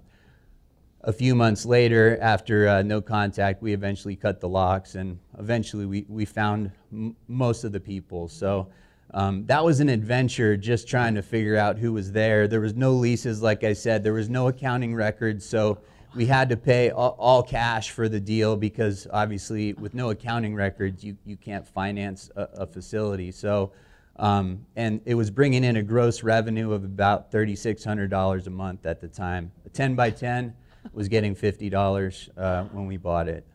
[1.07, 5.85] a few months later, after uh, no contact, we eventually cut the locks and eventually
[5.85, 8.27] we, we found m- most of the people.
[8.27, 8.69] So
[9.13, 12.49] um, that was an adventure just trying to figure out who was there.
[12.49, 15.45] There was no leases, like I said, there was no accounting records.
[15.45, 15.79] So
[16.15, 20.55] we had to pay all, all cash for the deal because obviously, with no accounting
[20.55, 23.31] records, you, you can't finance a, a facility.
[23.31, 23.73] So
[24.17, 29.01] um, and it was bringing in a gross revenue of about $3,600 a month at
[29.01, 29.51] the time.
[29.67, 30.55] A 10 by 10
[30.93, 33.47] was getting $50 uh, when we bought it.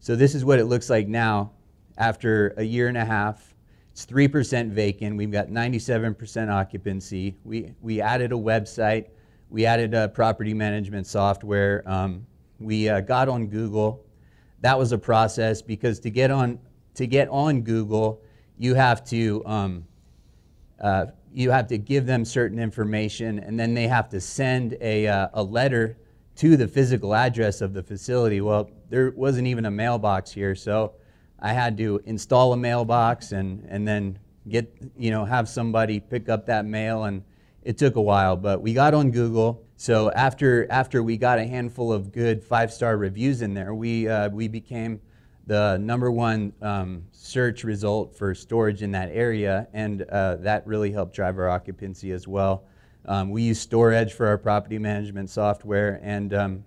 [0.00, 1.52] So this is what it looks like now
[1.98, 3.54] after a year and a half.
[3.92, 5.16] It's 3% vacant.
[5.16, 7.36] We've got 97% occupancy.
[7.44, 9.06] We, we added a website.
[9.48, 11.82] We added a property management software.
[11.86, 12.26] Um,
[12.60, 14.04] we uh, got on Google.
[14.60, 16.58] That was a process because to get on,
[16.94, 18.22] to get on Google,
[18.58, 19.86] you have to um,
[20.80, 21.06] uh,
[21.36, 25.28] you have to give them certain information, and then they have to send a, uh,
[25.34, 25.98] a letter
[26.36, 28.40] to the physical address of the facility.
[28.40, 30.94] Well, there wasn't even a mailbox here, so
[31.38, 34.18] I had to install a mailbox and, and then
[34.48, 37.22] get, you know, have somebody pick up that mail, and
[37.62, 39.62] it took a while, but we got on Google.
[39.76, 44.30] So after, after we got a handful of good five-star reviews in there, we, uh,
[44.30, 45.02] we became
[45.46, 50.90] the number one um, search result for storage in that area, and uh, that really
[50.90, 52.64] helped drive our occupancy as well.
[53.04, 56.64] Um, we use StorEdge for our property management software, and um,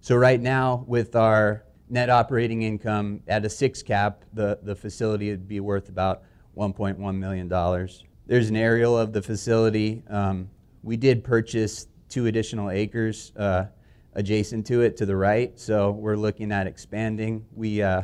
[0.00, 5.30] so right now, with our net operating income at a six cap, the, the facility
[5.30, 6.22] would be worth about
[6.56, 8.04] 1.1 million dollars.
[8.26, 10.02] There's an aerial of the facility.
[10.08, 10.48] Um,
[10.82, 13.66] we did purchase two additional acres uh,
[14.14, 17.44] adjacent to it to the right, so we're looking at expanding.
[17.54, 18.02] We uh,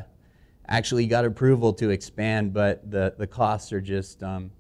[0.69, 4.51] actually got approval to expand, but the, the costs are just um,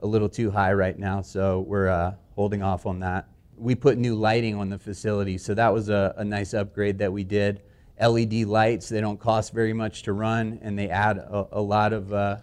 [0.00, 3.28] a little too high right now, so we're uh, holding off on that.
[3.56, 7.12] We put new lighting on the facility, so that was a, a nice upgrade that
[7.12, 7.62] we did.
[8.00, 11.92] LED lights, they don't cost very much to run, and they add a, a lot
[11.92, 12.38] of uh,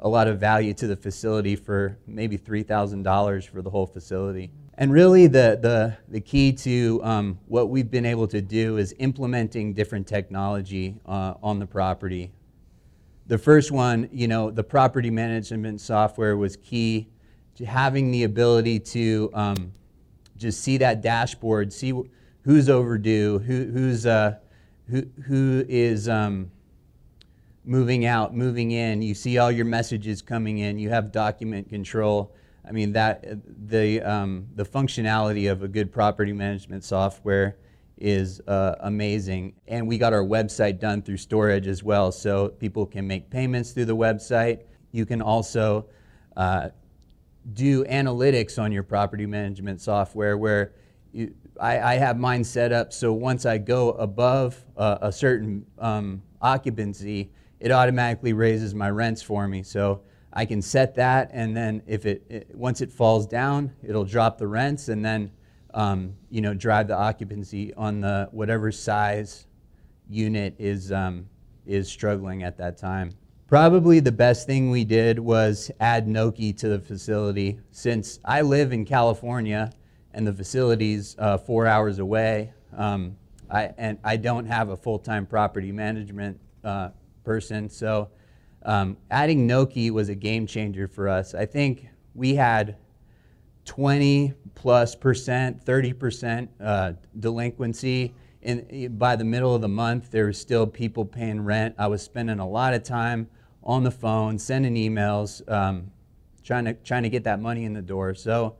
[0.00, 4.50] a lot of value to the facility for maybe $3,000 for the whole facility.
[4.80, 8.94] And really, the, the, the key to um, what we've been able to do is
[9.00, 12.30] implementing different technology uh, on the property.
[13.26, 17.08] The first one, you know, the property management software was key
[17.56, 19.72] to having the ability to um,
[20.36, 22.06] just see that dashboard, see wh-
[22.44, 24.36] who's overdue, who, who's, uh,
[24.88, 26.08] who, who is.
[26.08, 26.52] Um,
[27.64, 29.02] moving out, moving in.
[29.02, 30.78] You see all your messages coming in.
[30.78, 32.32] You have document control.
[32.68, 33.24] I mean that
[33.68, 37.56] the um, the functionality of a good property management software
[37.96, 39.54] is uh, amazing.
[39.66, 43.72] And we got our website done through storage as well, so people can make payments
[43.72, 44.62] through the website.
[44.92, 45.86] You can also
[46.36, 46.68] uh,
[47.54, 50.72] do analytics on your property management software where
[51.12, 55.66] you, I, I, have mine set up so once I go above uh, a certain
[55.78, 59.62] um, occupancy, it automatically raises my rents for me.
[59.62, 64.04] So I can set that, and then if it, it once it falls down, it'll
[64.04, 65.30] drop the rents, and then
[65.74, 69.46] um, you know drive the occupancy on the whatever size
[70.08, 71.28] unit is um,
[71.66, 73.12] is struggling at that time.
[73.48, 77.58] Probably the best thing we did was add Nokē to the facility.
[77.70, 79.72] Since I live in California
[80.12, 83.16] and the facility's uh, four hours away, um,
[83.50, 86.90] I, and I don't have a full-time property management uh,
[87.24, 87.70] person.
[87.70, 88.10] So
[88.68, 91.34] um, adding Nokē was a game changer for us.
[91.34, 92.76] I think we had
[93.64, 98.14] 20 plus percent, 30 percent uh, delinquency.
[98.42, 101.76] In, by the middle of the month, there were still people paying rent.
[101.78, 103.30] I was spending a lot of time
[103.64, 105.90] on the phone, sending emails, um,
[106.44, 108.14] trying to trying to get that money in the door.
[108.14, 108.56] So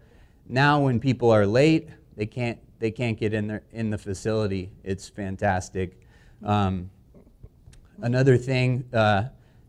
[0.48, 4.72] now, when people are late, they can't they can't get in there in the facility.
[4.84, 6.00] It's fantastic.
[6.42, 6.90] Um,
[8.00, 9.24] Another thing uh,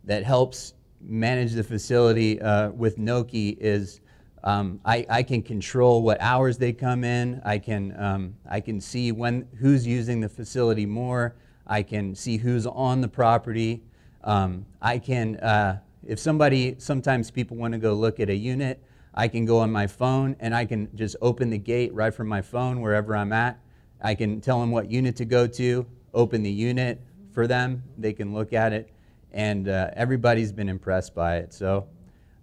[0.10, 4.02] that helps manage the facility uh, with Nokē is
[4.43, 7.41] um, I, I, can control what hours they come in.
[7.45, 11.36] I can, um, I can see when, who's using the facility more.
[11.67, 13.84] I can see who's on the property.
[14.24, 18.82] Um, I can, uh, if somebody, sometimes people want to go look at a unit,
[19.13, 22.28] I can go on my phone and I can just open the gate right from
[22.28, 23.60] my phone wherever I'm at.
[24.02, 27.00] I can tell them what unit to go to, open the unit,
[27.32, 27.84] for them.
[27.98, 28.89] They can look at it,
[29.32, 31.54] and uh, everybody's been impressed by it.
[31.54, 31.88] So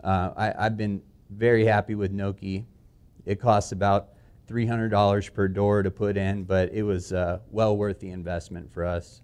[0.04, 2.64] uh, I, have been very happy with Nokē.
[3.24, 4.10] It costs about
[4.48, 8.84] $300 per door to put in, but it was uh, well worth the investment for
[8.84, 9.22] us.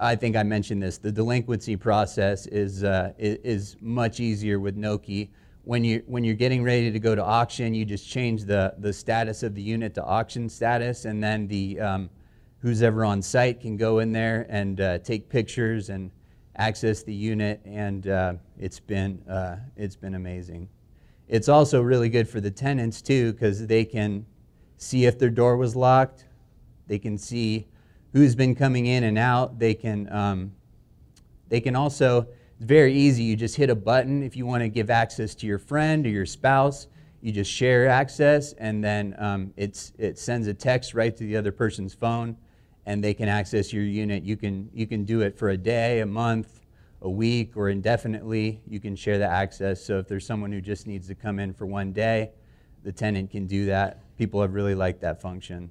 [0.00, 0.98] I think I mentioned this.
[0.98, 5.28] The delinquency process is, uh, is much easier with Nokē.
[5.64, 8.92] When, you, when you're getting ready to go to auction, you just change the, the
[8.92, 12.10] status of the unit to auction status, and then the um,
[12.58, 16.10] who's ever on site can go in there and uh, take pictures and
[16.56, 20.68] access the unit, and uh, it's been uh, it's been amazing.
[21.28, 24.26] It's also really good for the tenants too because they can
[24.76, 26.26] see if their door was locked.
[26.86, 27.68] They can see
[28.12, 29.58] who's been coming in and out.
[29.58, 30.52] They can um,
[31.48, 33.24] they can also it's very easy.
[33.24, 36.10] You just hit a button if you want to give access to your friend or
[36.10, 36.86] your spouse.
[37.20, 41.36] You just share access, and then um, it's, it sends a text right to the
[41.36, 42.36] other person's phone
[42.86, 44.22] and they can access your unit.
[44.24, 46.60] You can, you can do it for a day, a month,
[47.00, 48.60] a week, or indefinitely.
[48.66, 49.84] You can share the access.
[49.84, 52.30] So if there's someone who just needs to come in for one day,
[52.82, 54.00] the tenant can do that.
[54.18, 55.70] People have really liked that function.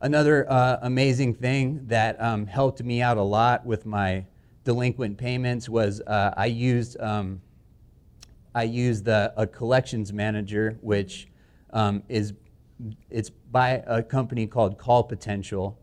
[0.00, 4.24] Another uh, amazing thing that um, helped me out a lot with my
[4.64, 7.40] delinquent payments was uh, I used um,
[8.54, 11.28] I used the, a collections manager, which
[11.72, 12.34] um, is
[13.10, 15.78] it's by a company called Call Potential,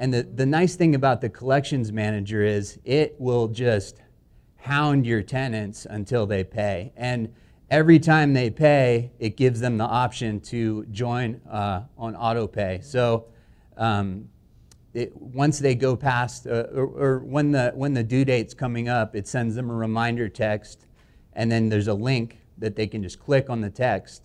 [0.00, 4.00] and the, the nice thing about the collections manager is it will just
[4.56, 6.90] hound your tenants until they pay.
[6.96, 7.34] And
[7.70, 12.80] every time they pay, it gives them the option to join uh, on auto pay.
[12.82, 13.26] So
[13.76, 14.26] um,
[14.94, 18.88] it, once they go past, uh, or, or, when, the, when the due date's coming
[18.88, 20.86] up, it sends them a reminder text,
[21.34, 24.22] and then there's a link that they can just click on the text.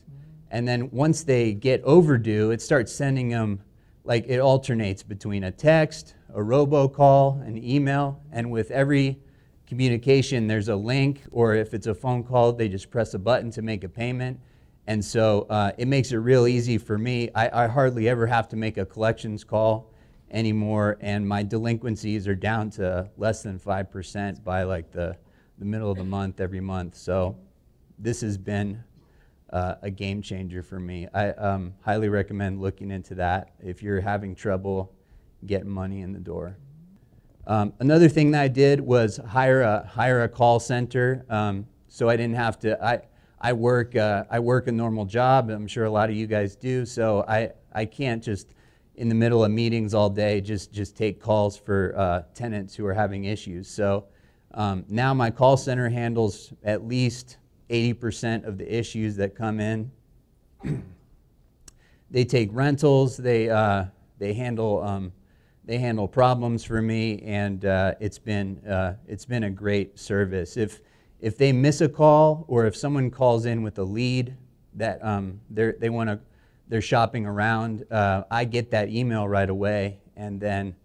[0.52, 3.60] And then once they get overdue, it starts sending them
[4.06, 9.20] like it alternates between a text, a robocall, an email, and with every
[9.68, 13.50] communication, there's a link, or if it's a phone call, they just press a button
[13.52, 14.40] to make a payment.
[14.88, 17.30] And so uh, it makes it real easy for me.
[17.34, 19.92] I, I hardly ever have to make a collections call
[20.30, 25.18] anymore, and my delinquencies are down to less than 5% by like the,
[25.58, 26.96] the middle of the month every month.
[26.96, 27.36] So
[27.98, 28.84] this has been
[29.52, 31.08] uh, a game changer for me.
[31.14, 34.94] I um, highly recommend looking into that if you're having trouble
[35.46, 36.58] getting money in the door.
[37.48, 42.10] Um, another thing that I did was hire a hire a call center, um, so
[42.10, 42.84] I didn't have to.
[42.84, 43.02] I
[43.40, 45.50] I work uh, I work a normal job.
[45.52, 46.86] I'm sure a lot of you guys do.
[46.86, 48.56] So I I can't just
[48.96, 52.86] in the middle of meetings all day just just take calls for uh, tenants who
[52.88, 53.68] are having issues.
[53.68, 54.06] So
[54.56, 57.38] um, now my call center handles at least
[57.70, 59.92] 80% of the issues that come in.
[62.12, 63.18] they take rentals.
[63.18, 63.86] They uh,
[64.20, 65.12] they handle um,
[65.66, 70.58] they handle problems for me, and uh, it's been uh, it's been a great service.
[70.58, 70.82] If
[71.20, 74.36] if they miss a call or if someone calls in with a lead
[74.76, 76.20] that um, they they want to
[76.68, 80.76] they're shopping around, uh, I get that email right away, and then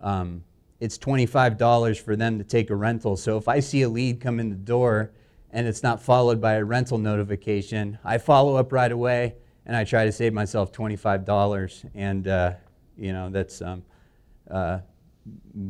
[0.00, 0.44] um,
[0.78, 3.16] it's twenty five dollars for them to take a rental.
[3.16, 5.12] So if I see a lead come in the door
[5.52, 9.34] and it's not followed by a rental notification, I follow up right away
[9.66, 12.54] and I try to save myself twenty five dollars, and uh,
[12.96, 13.82] you know that's um,
[14.50, 14.80] uh,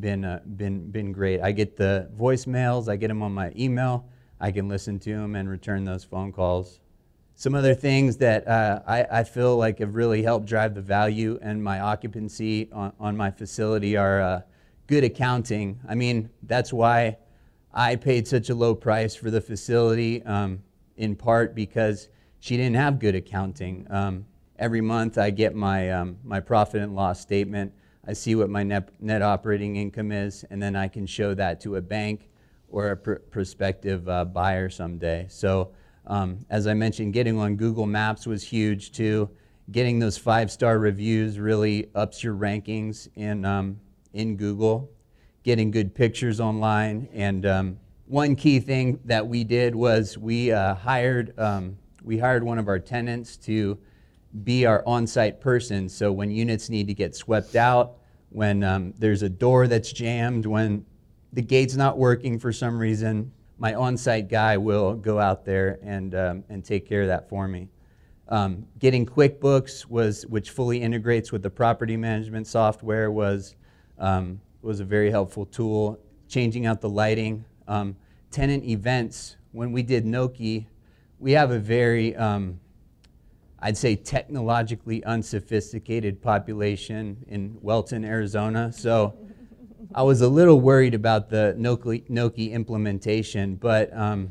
[0.01, 1.41] been, uh, been, been great.
[1.41, 4.09] I get the voicemails, I get them on my email,
[4.41, 6.81] I can listen to them and return those phone calls.
[7.35, 11.39] Some other things that uh, I, I feel like have really helped drive the value
[11.41, 14.41] and my occupancy on, on my facility are uh,
[14.87, 15.81] good accounting.
[15.89, 17.17] I mean, that's why
[17.73, 20.63] I paid such a low price for the facility, um,
[20.97, 22.09] in part because
[22.41, 23.87] she didn't have good accounting.
[23.91, 24.27] Um,
[24.59, 27.73] every month I get my, um, my profit and loss statement
[28.07, 31.61] I see what my net, net operating income is, and then I can show that
[31.61, 32.29] to a bank
[32.69, 35.27] or a pr- prospective uh, buyer someday.
[35.29, 35.73] So,
[36.07, 39.31] um, as I mentioned, getting on Google Maps was huge too.
[39.71, 43.79] Getting those five star reviews really ups your rankings in, um,
[44.13, 44.91] in Google.
[45.43, 47.09] Getting good pictures online.
[47.13, 52.45] And um, one key thing that we did was we, uh, hired, um, we hired
[52.45, 53.79] one of our tenants to
[54.45, 55.89] be our on site person.
[55.89, 60.47] So when units need to get swept out, when um, there's a door that's jammed,
[60.47, 60.85] when
[61.33, 65.79] the gate's not working for some reason, my on site guy will go out there
[65.83, 67.69] and, um, and take care of that for me.
[68.29, 73.57] Um, getting QuickBooks was, which fully integrates with the property management software, was,
[73.99, 75.99] um, was a very helpful tool.
[76.29, 77.97] Changing out the lighting, um,
[78.31, 79.37] tenant events.
[79.53, 80.67] When we did Nokē,
[81.19, 82.61] we have a very um,
[83.63, 88.73] I'd say technologically unsophisticated population in Wellton, Arizona.
[88.73, 89.15] So
[89.95, 94.31] I was a little worried about the Nokē, implementation, but um,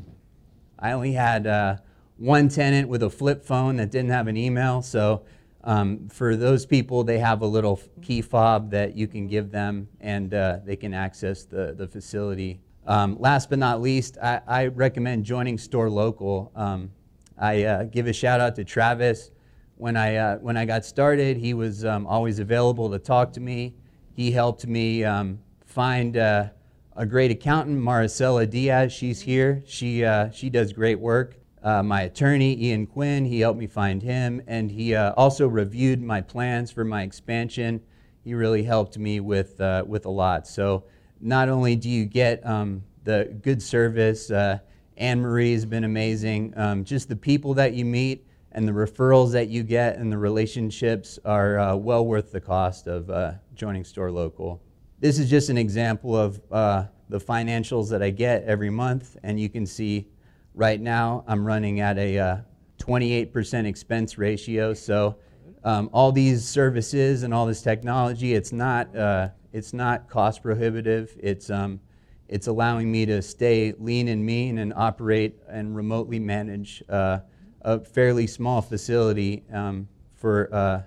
[0.80, 1.76] I only had uh,
[2.16, 4.82] one tenant with a flip phone that didn't have an email.
[4.82, 5.22] So
[5.64, 9.88] um, for those people, they have a little key fob that you can give them
[10.00, 12.60] and uh, they can access the, the facility.
[12.86, 16.56] Um, last but not least, I, I recommend joining StorLocal.
[16.56, 16.90] Um,
[17.36, 19.30] I uh, give a shout out to Travis.
[19.76, 23.40] When I, uh, when I got started, he was um, always available to talk to
[23.40, 23.74] me.
[24.12, 26.48] He helped me um, find uh,
[26.96, 28.92] a great accountant, Maricela Diaz.
[28.92, 29.62] She's here.
[29.66, 31.36] She, uh, she does great work.
[31.62, 34.42] Uh, my attorney, Ian Quinn, he helped me find him.
[34.46, 37.80] And he uh, also reviewed my plans for my expansion.
[38.24, 40.46] He really helped me with, with a lot.
[40.46, 40.84] So
[41.20, 44.30] not only do you get um, the good service,
[45.00, 46.52] Anne Marie has been amazing.
[46.56, 50.18] Um, just the people that you meet and the referrals that you get and the
[50.18, 54.60] relationships are uh, well worth the cost of uh, joining StorLocal.
[54.98, 59.40] This is just an example of uh, the financials that I get every month, and
[59.40, 60.08] you can see
[60.54, 62.44] right now I'm running at a
[62.78, 64.74] 28% uh, expense ratio.
[64.74, 65.16] So
[65.64, 71.16] um, all these services and all this technology, it's not, uh, it's not cost prohibitive.
[71.20, 71.80] It's um,
[72.30, 77.18] it's allowing me to stay lean and mean and operate and remotely manage uh,
[77.62, 80.82] a fairly small facility um, for uh,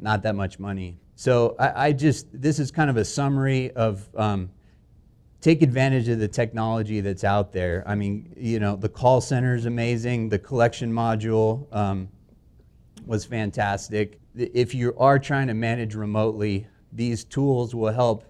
[0.00, 0.98] not that much money.
[1.14, 4.50] So I, I, just, this is kind of a summary of um,
[5.42, 7.82] take advantage of the technology that's out there.
[7.84, 12.08] I mean, you know, the call center is amazing, the collection module um,
[13.04, 14.20] was fantastic.
[14.36, 18.24] If you are trying to manage remotely, these tools will help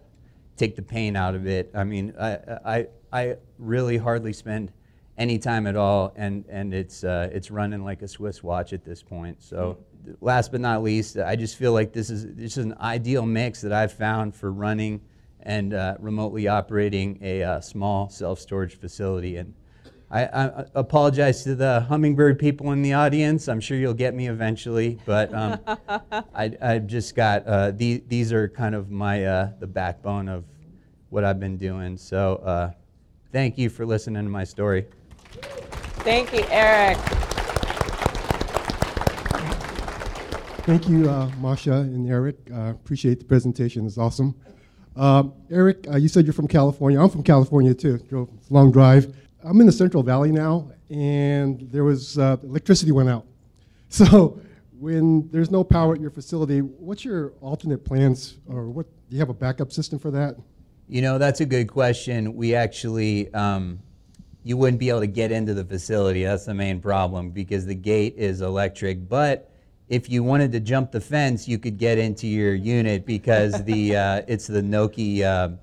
[0.56, 1.70] take the pain out of it.
[1.74, 4.72] I mean, I, I, I really hardly spend
[5.18, 8.84] any time at all, and, and it's, uh, it's running like a Swiss watch at
[8.86, 9.42] this point.
[9.42, 9.76] So,
[10.22, 13.60] last but not least, I just feel like this is, this is an ideal mix
[13.60, 15.02] that I've found for running
[15.44, 19.36] and uh, remotely operating a uh, small self storage facility.
[19.36, 19.54] And
[20.10, 23.48] I, I, apologize to the hummingbird people in the audience.
[23.48, 25.58] I'm sure you'll get me eventually, but um,
[26.34, 30.44] I, I've just got uh, the, these are kind of my uh, the backbone of
[31.08, 31.96] what I've been doing.
[31.96, 32.72] So uh,
[33.32, 34.86] thank you for listening to my story.
[36.04, 36.98] Thank you, Erik.
[40.64, 42.36] Thank you, uh, Masha and Erik.
[42.52, 43.84] Uh, appreciate the presentation.
[43.84, 44.36] It's awesome.
[44.96, 47.00] Um, Erik, uh, you said you're from California.
[47.00, 47.98] I'm from California too.
[48.08, 49.14] Drove long drive.
[49.44, 53.26] I'm in the Central Valley now, and there was uh, electricity went out.
[53.88, 54.40] So
[54.78, 58.86] when there's no power at your facility, what's your alternate plans, or what?
[59.10, 60.36] Do you have a backup system for that?
[60.88, 62.34] You know, that's a good question.
[62.34, 63.80] We actually, um,
[64.42, 66.24] you wouldn't be able to get into the facility.
[66.24, 69.10] That's the main problem because the gate is electric.
[69.10, 69.51] But
[69.92, 73.94] if you wanted to jump the fence, you could get into your unit because the
[74.04, 75.22] uh, it's the Nokē.
[75.22, 75.56] Uh,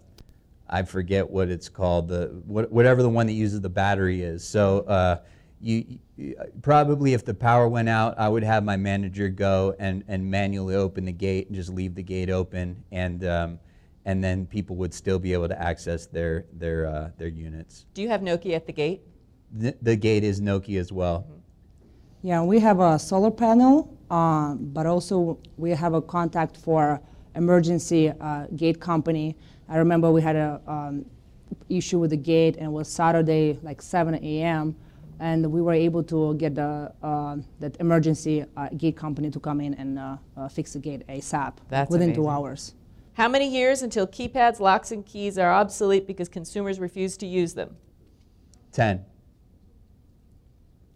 [0.70, 2.10] I forget what it's called.
[2.10, 4.48] The what, whatever the one that uses the battery is.
[4.48, 5.18] So uh,
[5.60, 10.04] you, you probably if the power went out, I would have my manager go and,
[10.08, 13.60] and manually open the gate and just leave the gate open, and um,
[14.06, 17.88] and then people would still be able to access their their uh, their units.
[17.96, 19.02] Do you have Nokē at the gate?
[19.52, 21.26] The, the gate is Nokē as well.
[22.22, 27.01] Yeah, we have a solar panel, uh, but also we have a contact for
[27.36, 29.36] emergency uh, gate company.
[29.68, 31.05] I remember we had a um,
[31.70, 34.76] issue with the gate, and it was Saturday, like 7 a.m.,
[35.20, 39.60] and we were able to get the uh, that emergency uh, gate company to come
[39.60, 42.32] in and uh, uh, fix the gate ASAP That's within two amazing.
[42.32, 42.74] hours.
[43.14, 47.53] How many years until keypads, locks, and keys are obsolete because consumers refuse to use
[47.53, 47.76] them?
[48.72, 49.03] Ten.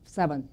[0.05, 0.47] Seven.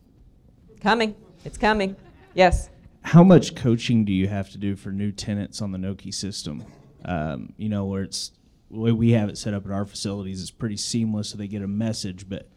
[0.80, 1.14] Coming.
[1.44, 1.94] It's coming.
[2.34, 2.70] Yes.
[3.02, 6.64] how much coaching do you have to do for new tenants on the Nokē system?
[7.04, 8.32] Um, you know, where it's
[8.70, 11.48] the way we have it set up at our facilities is pretty seamless, so they
[11.48, 12.28] get a message.
[12.28, 12.48] But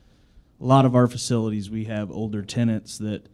[0.59, 3.27] a lot of our facilities, we have older tenants that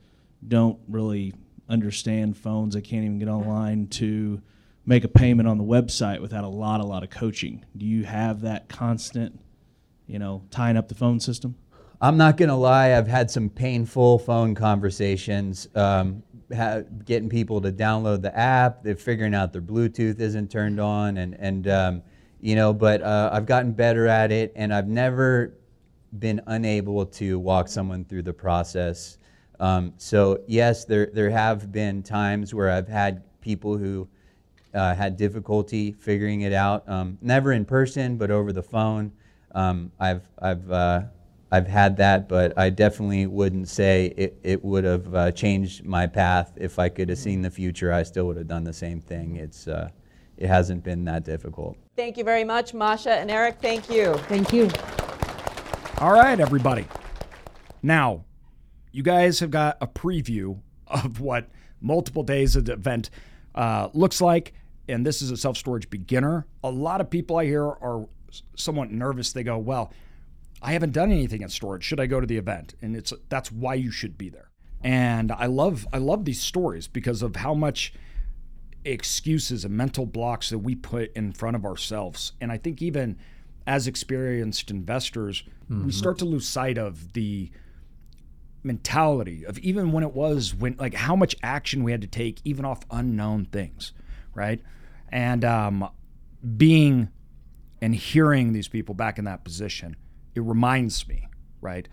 [0.47, 1.33] don't really
[1.67, 2.73] understand phones.
[2.75, 4.41] They can't even get online to
[4.85, 7.65] make a payment on the website without a lot, a lot of coaching.
[7.75, 9.39] Do you have that constant,
[10.07, 11.55] you know, tying up the phone system?
[12.01, 12.95] I'm not gonna lie.
[12.97, 16.23] I've had some painful phone conversations, um,
[16.55, 18.83] ha- getting people to download the app.
[18.83, 22.01] They're figuring out their Bluetooth isn't turned on, and and um,
[22.39, 22.71] you know.
[22.71, 25.55] But uh, I've gotten better at it, and I've never
[26.19, 29.17] been unable to walk someone through the process.
[29.59, 34.07] Um, so yes, there there have been times where I've had people who
[34.73, 36.87] uh, had difficulty figuring it out.
[36.87, 39.11] Um, never in person, but over the phone.
[39.53, 41.01] Um, I've I've uh,
[41.51, 46.05] I've had that, but I definitely wouldn't say it, it would have uh, changed my
[46.05, 46.53] path.
[46.55, 49.37] If I could have seen the future, I still would have done the same thing.
[49.37, 49.89] It's uh,
[50.37, 51.75] it hasn't been that difficult.
[51.95, 53.57] Thank you very much, Masha and Erik.
[53.61, 54.13] Thank you.
[54.29, 54.69] Thank you.
[55.97, 56.85] All right, everybody.
[57.81, 58.23] Now,
[58.91, 61.49] you guys have got a preview of what
[61.81, 63.09] multiple days of the event
[63.55, 64.53] uh, looks like,
[64.87, 66.45] and this is a self storage beginner.
[66.63, 68.07] A lot of people I hear are
[68.55, 69.33] somewhat nervous.
[69.33, 69.91] They go, "Well,
[70.61, 71.83] I haven't done anything at storage.
[71.83, 74.49] Should I go to the event?" And it's that's why you should be there.
[74.83, 77.93] And I love I love these stories because of how much
[78.85, 82.31] excuses and mental blocks that we put in front of ourselves.
[82.39, 83.17] And I think even
[83.67, 85.43] as experienced investors,
[85.85, 87.51] we start to lose sight of the
[88.63, 92.41] mentality of even when it was when like how much action we had to take
[92.43, 93.93] even off unknown things,
[94.33, 94.61] right?
[95.09, 95.89] And um,
[96.57, 97.09] being
[97.81, 99.95] and hearing these people back in that position,
[100.35, 101.27] it reminds me,
[101.61, 101.87] right?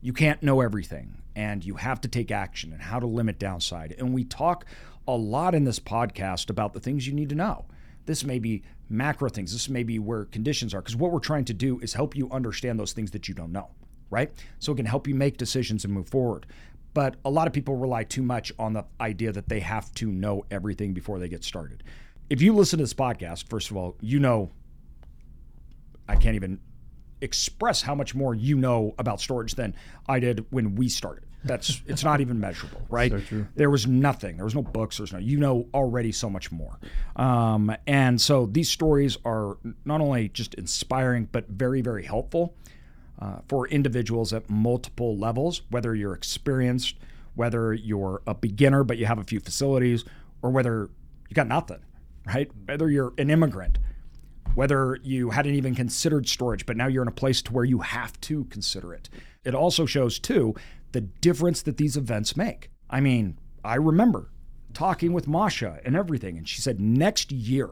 [0.00, 3.94] You can't know everything and you have to take action and how to limit downside.
[3.98, 4.64] And we talk
[5.06, 7.66] a lot in this podcast about the things you need to know.
[8.06, 11.44] This may be macro things, this may be where conditions are, because what we're trying
[11.46, 13.70] to do is help you understand those things that you don't know,
[14.10, 14.30] right?
[14.58, 16.46] So it can help you make decisions and move forward.
[16.94, 20.12] But a lot of people rely too much on the idea that they have to
[20.12, 21.82] know everything before they get started.
[22.28, 24.50] If you listen to this podcast, first of all, you know
[26.08, 26.60] I can't even
[27.22, 29.74] express how much more you know about storage than
[30.08, 31.24] I did when we started.
[31.44, 33.12] That's it's not even measurable, right?
[33.28, 33.46] So.
[33.56, 34.36] There was nothing.
[34.36, 34.98] There was no books.
[34.98, 35.18] There's no.
[35.18, 36.78] You know already so much more,
[37.16, 42.54] um, and so these stories are not only just inspiring but very very helpful
[43.20, 45.62] uh, for individuals at multiple levels.
[45.70, 46.96] Whether you're experienced,
[47.34, 50.04] whether you're a beginner but you have a few facilities,
[50.42, 50.90] or whether
[51.28, 51.80] you got nothing,
[52.26, 52.50] right?
[52.66, 53.78] Whether you're an immigrant,
[54.54, 57.80] whether you hadn't even considered storage, but now you're in a place to where you
[57.80, 59.08] have to consider it.
[59.44, 60.54] It also shows, too,
[60.92, 62.70] the difference that these events make.
[62.90, 64.30] I mean, I remember
[64.74, 67.70] talking with Masha and everything, and she said, next year,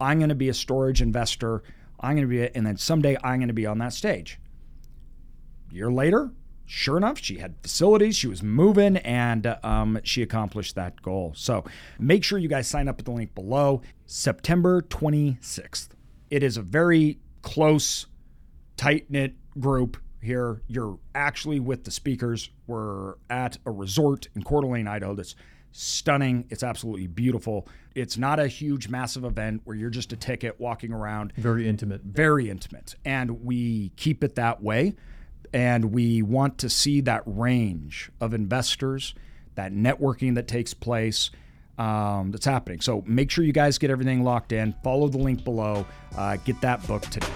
[0.00, 1.62] I'm going to be a storage investor.
[2.00, 4.38] I'm going to be, a, and then someday I'm going to be on that stage.
[5.70, 6.32] A year later,
[6.72, 11.32] sure enough, she had facilities, she was moving, and um, she accomplished that goal.
[11.36, 11.64] So
[11.98, 13.82] make sure you guys sign up at the link below.
[14.06, 15.88] September 26th.
[16.30, 18.06] It is a very close,
[18.78, 20.62] tight knit group here.
[20.66, 22.48] You're actually with the speakers.
[22.66, 25.34] We're at a resort in Coeur d'Alene, Idaho that's
[25.72, 26.46] stunning.
[26.48, 27.68] It's absolutely beautiful.
[27.94, 31.34] It's not a huge, massive event where you're just a ticket walking around.
[31.36, 32.00] Very intimate.
[32.02, 32.94] Very intimate.
[33.04, 34.94] And we keep it that way.
[35.52, 39.14] And we want to see that range of investors,
[39.54, 41.30] that networking that takes place.
[41.78, 42.82] Um, that's happening.
[42.82, 44.74] So make sure you guys get everything locked in.
[44.84, 45.86] Follow the link below.
[46.16, 47.26] Uh, get that book today.